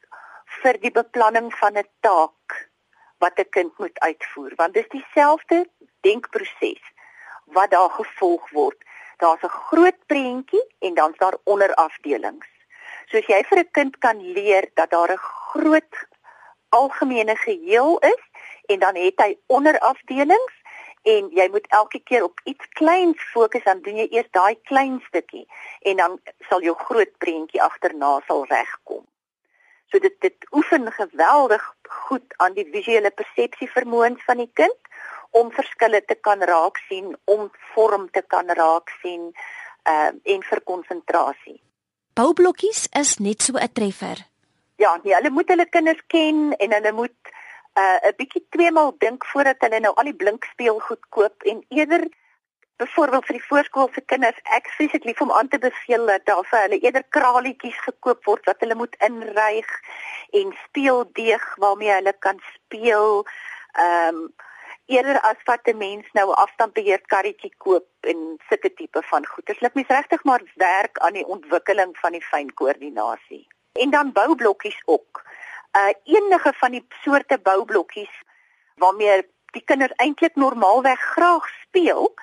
vir 0.61 0.79
die 0.85 0.91
beplanning 0.91 1.51
van 1.61 1.77
'n 1.77 1.89
taak 2.01 2.57
wat 3.23 3.39
'n 3.39 3.49
kind 3.49 3.77
moet 3.79 3.99
uitvoer 3.99 4.51
want 4.55 4.73
dis 4.73 4.89
dieselfde 4.89 5.67
denkproses 6.01 6.83
wat 7.45 7.71
daar 7.71 7.89
gevolg 7.89 8.49
word. 8.49 8.79
Daar's 9.17 9.43
'n 9.43 9.57
groot 9.69 9.99
prentjie 10.05 10.65
en 10.79 10.93
dan's 10.93 11.17
daar 11.17 11.37
onderafdelings. 11.43 12.47
Soos 13.05 13.25
jy 13.25 13.43
vir 13.43 13.59
'n 13.59 13.71
kind 13.71 13.97
kan 13.97 14.17
leer 14.33 14.69
dat 14.73 14.89
daar 14.89 15.11
'n 15.11 15.17
groot 15.17 15.95
algemene 16.79 17.35
geheel 17.45 17.97
is 18.09 18.21
en 18.73 18.79
dan 18.79 18.95
het 18.95 19.21
hy 19.21 19.31
onderafdelings 19.47 20.59
en 21.13 21.29
jy 21.35 21.47
moet 21.51 21.67
elke 21.75 21.99
keer 21.99 22.23
op 22.23 22.39
iets 22.49 22.67
kleins 22.79 23.23
fokus 23.33 23.63
dan 23.67 23.81
doen 23.85 23.99
jy 24.01 24.07
eers 24.11 24.29
daai 24.31 24.55
klein 24.69 25.01
stukkie 25.07 25.43
en 25.91 25.99
dan 25.99 26.19
sal 26.49 26.63
jou 26.63 26.75
groot 26.85 27.11
prentjie 27.23 27.61
agterna 27.61 28.19
sal 28.27 28.45
regkom. 28.51 29.03
So 29.91 29.99
dit 29.99 30.15
dit 30.25 30.47
oefen 30.51 30.91
geweldig 30.91 31.65
goed 32.07 32.33
aan 32.37 32.55
die 32.55 32.65
visuele 32.71 33.11
persepsie 33.11 33.69
vermoëns 33.69 34.23
van 34.25 34.41
die 34.41 34.49
kind 34.53 34.79
om 35.33 35.51
verskille 35.51 36.01
te 36.05 36.15
kan 36.15 36.41
raak 36.41 36.79
sien, 36.87 37.13
om 37.25 37.49
vorm 37.73 38.09
te 38.11 38.21
kan 38.27 38.49
raak 38.49 38.89
sien 39.01 39.31
uh, 39.89 40.11
en 40.33 40.43
vir 40.49 40.61
konsentrasie. 40.63 41.59
Boublokkies 42.13 42.87
is 43.01 43.17
net 43.17 43.41
so 43.41 43.57
'n 43.57 43.73
treffer. 43.73 44.32
Ja, 44.75 44.99
nee, 45.03 45.13
hulle 45.13 45.29
moet 45.29 45.47
hulle 45.47 45.65
kinders 45.69 46.01
ken 46.07 46.55
en 46.57 46.73
hulle 46.73 46.91
moet 46.91 47.33
uh, 47.77 47.99
'n 48.09 48.15
bietjie 48.17 48.45
tweemaal 48.49 48.95
dink 48.97 49.25
voordat 49.25 49.61
hulle 49.65 49.79
nou 49.79 49.93
al 49.95 50.09
die 50.09 50.19
blink 50.23 50.45
speelgoed 50.45 51.09
koop 51.09 51.43
en 51.43 51.65
eerder 51.69 52.07
byvoorbeeld 52.81 53.25
vir 53.25 53.37
die 53.37 53.47
voorskoolse 53.47 54.01
kinders 54.11 54.39
ek 54.57 54.69
sê 54.75 54.87
dit 54.91 55.05
lief 55.05 55.21
om 55.21 55.31
aan 55.31 55.47
te 55.47 55.59
beveel 55.65 56.05
dat 56.09 56.25
daar 56.25 56.45
vir 56.49 56.65
hulle 56.65 56.79
eerder 56.79 57.05
kraletjies 57.17 57.77
gekoop 57.85 58.25
word 58.29 58.49
wat 58.49 58.65
hulle 58.65 58.77
moet 58.79 58.97
inryg 59.07 59.69
en 60.41 60.55
speeldeeg 60.65 61.45
waarmee 61.65 61.93
hulle 61.93 62.15
kan 62.27 62.41
speel. 62.53 63.23
Ehm 63.85 64.23
um, 64.23 64.33
eerder 64.91 65.19
as 65.21 65.39
wat 65.45 65.67
'n 65.67 65.77
mens 65.77 66.07
nou 66.13 66.27
'n 66.29 66.41
afstandbeheer 66.43 67.01
karretjie 67.13 67.53
koop 67.57 67.87
en 68.01 68.37
sulke 68.49 68.73
tipe 68.73 69.01
van 69.01 69.25
goeder. 69.25 69.57
Dit 69.59 69.73
mis 69.73 69.87
regtig 69.87 70.23
maar 70.23 70.43
werk 70.55 70.97
aan 70.97 71.13
die 71.13 71.25
ontwikkeling 71.25 71.97
van 71.97 72.11
die 72.11 72.25
fynkoördinasie. 72.31 73.47
En 73.73 73.89
dan 73.89 74.11
boublokkies 74.11 74.81
ook. 74.85 75.23
Uh 75.71 75.93
enige 76.03 76.53
van 76.53 76.71
die 76.71 76.85
soorte 77.01 77.39
boublokkies 77.39 78.21
waarmee 78.75 79.29
die 79.45 79.63
kinders 79.63 79.93
eintlik 79.95 80.35
normaalweg 80.35 80.99
graag 80.99 81.47
speel, 81.61 82.13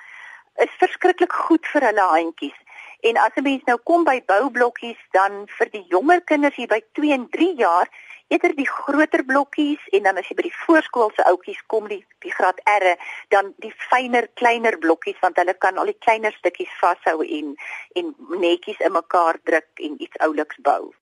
is 0.55 0.77
verskriklik 0.79 1.33
goed 1.33 1.67
vir 1.73 1.85
hulle 1.89 2.07
handjies. 2.13 2.57
En 2.99 3.17
as 3.17 3.35
'n 3.35 3.43
mens 3.43 3.63
nou 3.63 3.77
kom 3.83 4.03
by 4.03 4.23
boublokkies, 4.25 5.01
dan 5.11 5.47
vir 5.57 5.69
die 5.71 5.85
jonger 5.89 6.21
kinders 6.21 6.55
hier 6.55 6.67
by 6.67 6.81
2 6.91 7.11
en 7.11 7.29
3 7.29 7.55
jaar, 7.55 7.89
eerder 8.27 8.55
die 8.55 8.69
groter 8.69 9.23
blokkies 9.25 9.87
en 9.91 10.03
dan 10.03 10.17
as 10.17 10.27
jy 10.29 10.35
by 10.35 10.45
die 10.47 10.59
voorskoolse 10.63 11.23
oudjies 11.23 11.63
kom, 11.67 11.87
die 11.87 12.05
die 12.23 12.31
graad 12.31 12.61
R, 12.63 12.95
dan 13.33 13.53
die 13.57 13.73
fyner, 13.89 14.27
kleiner 14.39 14.77
blokkies 14.77 15.19
want 15.19 15.37
hulle 15.41 15.53
kan 15.53 15.77
al 15.77 15.91
die 15.91 15.99
kleiner 15.99 16.31
stukkies 16.39 16.79
vashou 16.79 17.19
en 17.25 17.55
en 17.99 18.15
netjies 18.39 18.79
in 18.79 18.95
mekaar 18.95 19.39
druk 19.43 19.85
en 19.87 20.01
iets 20.01 20.17
ouliks 20.27 20.63
bou. 20.63 20.93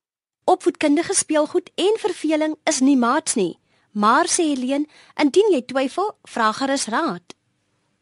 Opvoedkundige 0.49 1.13
speelgoed 1.13 1.69
en 1.75 1.97
verveling 2.01 2.55
is 2.63 2.79
nie 2.79 2.97
maats 2.97 3.35
nie. 3.37 3.59
Maar 3.91 4.25
sê 4.25 4.47
Helene, 4.49 4.87
indien 5.21 5.51
jy 5.53 5.59
twyfel, 5.69 6.07
vra 6.25 6.47
gerus 6.57 6.87
raad. 6.89 7.35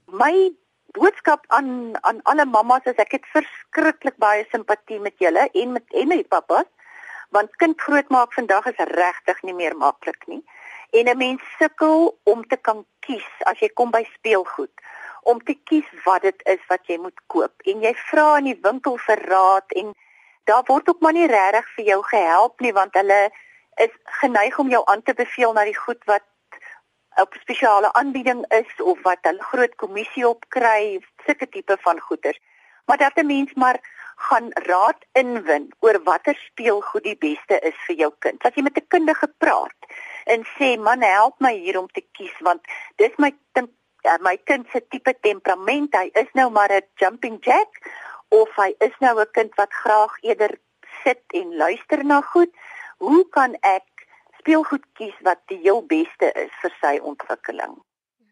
My 0.08 0.32
boodskap 0.96 1.44
aan 1.58 1.98
aan 2.08 2.22
alle 2.24 2.46
mammas 2.46 2.88
is 2.88 3.02
ek 3.04 3.18
het 3.18 3.28
verskriklik 3.34 4.16
baie 4.24 4.48
simpatie 4.54 5.02
met 5.04 5.20
julle 5.20 5.44
en 5.52 5.76
met 5.76 6.00
en 6.04 6.08
met 6.14 6.30
pappas 6.32 6.70
want 7.36 7.60
kind 7.60 7.82
grootmaak 7.84 8.32
vandag 8.40 8.72
is 8.72 8.80
regtig 8.96 9.44
nie 9.44 9.58
meer 9.60 9.76
maklik 9.84 10.24
nie 10.32 10.42
en 10.96 11.12
'n 11.12 11.18
mens 11.18 11.44
sukkel 11.60 12.16
om 12.24 12.48
te 12.48 12.56
kan 12.56 12.86
kies 13.04 13.30
as 13.52 13.60
jy 13.60 13.70
kom 13.74 13.92
by 13.92 14.04
speelgoed 14.16 14.72
om 15.24 15.44
te 15.44 15.60
kies 15.68 15.90
wat 16.06 16.22
dit 16.22 16.42
is 16.56 16.64
wat 16.72 16.88
jy 16.88 16.98
moet 16.98 17.20
koop 17.28 17.54
en 17.66 17.82
jy 17.84 17.94
vra 18.10 18.38
in 18.38 18.52
die 18.54 18.60
winkel 18.64 18.98
vir 18.98 19.28
raad 19.36 19.80
en 19.84 19.92
daar 20.48 20.64
word 20.68 20.90
ook 20.90 21.04
maar 21.04 21.14
nie 21.14 21.28
regtig 21.28 21.68
vir 21.76 21.86
jou 21.92 22.00
gehelp 22.12 22.64
nie 22.64 22.74
want 22.74 22.96
hulle 23.00 23.20
is 23.84 23.94
geneig 24.22 24.58
om 24.60 24.70
jou 24.74 24.82
aan 24.86 25.04
te 25.04 25.14
beveel 25.14 25.54
na 25.54 25.66
die 25.68 25.78
goed 25.78 26.04
wat 26.10 26.26
op 27.22 27.36
spesiale 27.42 27.94
aanbieding 27.94 28.46
is 28.54 28.82
of 28.82 29.02
wat 29.06 29.22
hulle 29.22 29.44
groot 29.52 29.76
kommissie 29.82 30.26
op 30.28 30.46
kry, 30.54 31.00
sulke 31.26 31.50
tipe 31.50 31.78
van 31.82 32.00
goeder. 32.00 32.38
Maar 32.86 32.98
dat 32.98 33.18
'n 33.18 33.26
mens 33.26 33.54
maar 33.54 33.80
gaan 34.16 34.50
raad 34.52 35.06
inwin 35.12 35.74
oor 35.80 36.00
watter 36.04 36.36
speelgoed 36.36 37.04
die 37.04 37.18
beste 37.18 37.60
is 37.60 37.78
vir 37.88 37.96
jou 37.96 38.12
kind. 38.20 38.46
As 38.46 38.56
jy 38.56 38.64
met 38.64 38.78
'n 38.78 38.88
kundige 38.88 39.28
praat 39.38 39.80
en 40.26 40.46
sê, 40.58 40.80
"Man, 40.80 41.02
help 41.02 41.40
my 41.40 41.54
hier 41.54 41.80
om 41.80 41.88
te 41.88 42.06
kies 42.12 42.38
want 42.40 42.62
dis 42.96 43.16
my 43.18 43.32
ja, 44.08 44.18
my 44.22 44.38
kind 44.44 44.68
se 44.72 44.82
tipe 44.88 45.14
temperament. 45.22 45.96
Hy 45.96 46.10
is 46.22 46.30
nou 46.34 46.50
maar 46.52 46.72
'n 46.72 46.88
jumping 46.96 47.38
jack 47.44 47.72
of 48.30 48.50
hy 48.56 48.76
is 48.80 48.96
nou 49.00 49.20
'n 49.20 49.32
kind 49.32 49.56
wat 49.56 49.74
graag 49.74 50.14
eerder 50.22 50.58
sit 51.04 51.24
en 51.34 51.56
luister 51.56 52.06
na 52.06 52.22
goed. 52.22 52.50
Hoe 52.98 53.30
kan 53.30 53.56
ek 53.62 53.98
speelgoed 54.48 54.86
kies 54.96 55.16
wat 55.28 55.42
die 55.52 55.60
heel 55.60 55.82
beste 55.84 56.30
is 56.40 56.52
vir 56.62 56.74
sy 56.80 56.94
ontwikkeling. 57.04 57.74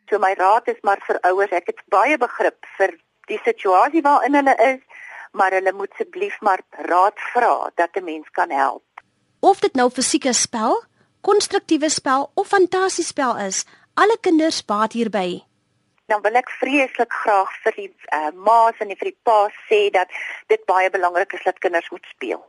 So 0.10 0.19
my 0.21 0.31
raad 0.39 0.69
is 0.71 0.79
maar 0.88 1.01
vir 1.03 1.19
ouers, 1.27 1.51
ek 1.51 1.73
het 1.73 1.81
baie 1.91 2.15
begrip 2.21 2.63
vir 2.77 2.93
die 3.27 3.39
situasie 3.43 4.03
waarin 4.05 4.38
hulle 4.39 4.55
is, 4.63 4.79
maar 5.36 5.51
hulle 5.51 5.73
moet 5.75 5.91
asseblief 5.97 6.38
maar 6.45 6.63
raad 6.88 7.19
vra 7.34 7.71
dat 7.75 7.97
'n 7.99 8.05
mens 8.05 8.29
kan 8.31 8.49
help. 8.49 8.84
Of 9.41 9.60
dit 9.60 9.75
nou 9.75 9.89
fisieke 9.89 10.34
spel, 10.34 10.84
konstruktiewe 11.21 11.89
spel 11.89 12.31
of 12.36 12.47
fantasiespel 12.47 13.38
is, 13.38 13.65
alle 13.93 14.17
kinders 14.21 14.65
baat 14.65 14.93
hierby. 14.93 15.43
Dan 16.05 16.21
wil 16.21 16.35
ek 16.37 16.49
vreeslik 16.61 17.13
graag 17.23 17.51
vir 17.63 17.77
die 17.79 17.91
uh, 18.13 18.31
ma's 18.33 18.77
en 18.79 18.93
vir 18.93 19.11
die 19.11 19.19
pa's 19.23 19.55
sê 19.69 19.89
dat 19.89 20.11
dit 20.47 20.65
baie 20.65 20.89
belangrik 20.89 21.33
is 21.33 21.47
dat 21.47 21.59
kinders 21.59 21.89
moet 21.89 22.05
speel 22.13 22.43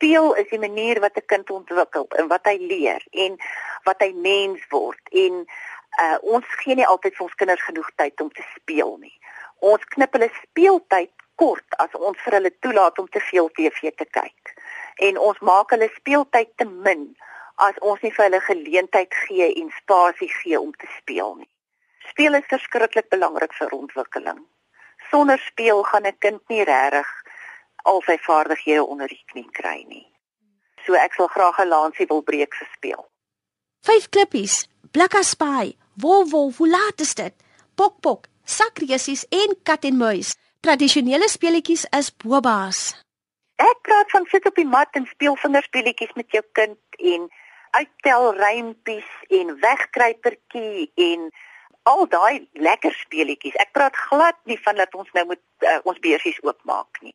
speel 0.00 0.34
is 0.40 0.48
die 0.48 0.58
manier 0.58 1.00
wat 1.00 1.16
'n 1.16 1.26
kind 1.26 1.50
ontwikkel 1.50 2.06
en 2.18 2.28
wat 2.28 2.44
hy 2.48 2.56
leer 2.56 3.02
en 3.10 3.36
wat 3.84 4.00
hy 4.00 4.12
mens 4.12 4.60
word 4.70 5.02
en 5.24 5.44
uh, 6.02 6.18
ons 6.20 6.46
gee 6.62 6.74
nie 6.74 6.86
altyd 6.86 7.16
vir 7.16 7.26
ons 7.26 7.38
kinders 7.42 7.64
genoeg 7.68 7.90
tyd 7.96 8.20
om 8.20 8.30
te 8.30 8.44
speel 8.54 8.96
nie. 9.04 9.16
Ons 9.58 9.84
knip 9.94 10.12
hulle 10.16 10.30
speeltyd 10.42 11.12
kort 11.34 11.76
as 11.84 11.92
ons 12.08 12.18
vir 12.24 12.38
hulle 12.38 12.52
toelaat 12.64 12.98
om 12.98 13.08
te 13.08 13.20
veel 13.30 13.48
TV 13.58 13.92
te 13.96 14.08
kyk. 14.18 14.54
En 15.08 15.18
ons 15.18 15.38
maak 15.50 15.70
hulle 15.74 15.90
speeltyd 15.96 16.56
te 16.56 16.64
min 16.64 17.10
as 17.56 17.76
ons 17.80 18.00
nie 18.00 18.12
vir 18.16 18.24
hulle 18.28 18.40
geleentheid 18.48 19.14
gee 19.26 19.52
en 19.62 19.72
spasie 19.82 20.32
gee 20.40 20.60
om 20.60 20.72
te 20.72 20.88
speel 20.98 21.34
nie. 21.42 21.50
Speel 22.20 22.34
is 22.36 22.48
verskriklik 22.52 23.06
belangrik 23.08 23.54
vir 23.56 23.70
ontwikkeling. 23.72 24.40
Sonder 25.08 25.38
speel 25.40 25.78
gaan 25.88 26.06
'n 26.06 26.18
kind 26.18 26.42
nie 26.52 26.64
regtig 26.68 27.08
al 27.88 28.02
sy 28.02 28.18
vaardighede 28.26 28.84
onder 28.84 29.08
die 29.08 29.24
knie 29.32 29.48
kry 29.50 29.86
nie. 29.88 30.04
So 30.84 30.92
ek 30.92 31.14
sal 31.14 31.28
graag 31.28 31.58
'n 31.58 31.68
lansie 31.68 32.06
wil 32.06 32.22
breek 32.22 32.54
vir 32.54 32.68
speel. 32.76 33.08
Vyf 33.88 34.08
klippies, 34.08 34.68
Blakka 34.92 35.22
Spy, 35.22 35.76
Wolf 35.96 36.30
Wolf, 36.30 36.56
hoe 36.56 36.68
laat 36.68 37.00
is 37.00 37.14
dit? 37.14 37.34
Pok 37.74 38.00
Pok, 38.00 38.26
Sakresies 38.44 39.24
en 39.30 39.56
Kat 39.62 39.84
en 39.84 39.96
Muis. 39.96 40.36
Tradisionele 40.60 41.28
speletjies 41.28 41.86
is 41.98 42.16
Boba's. 42.16 43.04
Ek 43.56 43.78
praat 43.82 44.10
van 44.10 44.26
sit 44.26 44.46
op 44.46 44.54
die 44.54 44.68
mat 44.68 44.88
en 44.92 45.06
speel 45.06 45.36
vingerspeletjies 45.36 46.12
met 46.14 46.30
jou 46.30 46.44
kind 46.52 46.78
en 46.98 47.30
uittel 47.70 48.34
rympies 48.34 49.10
en 49.28 49.60
wegkruipertjie 49.60 50.92
en 50.94 51.30
al 51.92 52.06
daai 52.08 52.46
lekker 52.68 52.94
speletjies. 53.04 53.58
Ek 53.62 53.74
praat 53.76 53.96
glad 54.08 54.38
nie 54.50 54.58
van 54.64 54.80
dat 54.80 54.94
ons 54.94 55.10
nou 55.16 55.26
moet 55.32 55.42
uh, 55.66 55.80
ons 55.84 56.02
beursies 56.02 56.40
oopmaak 56.46 57.02
nie 57.02 57.14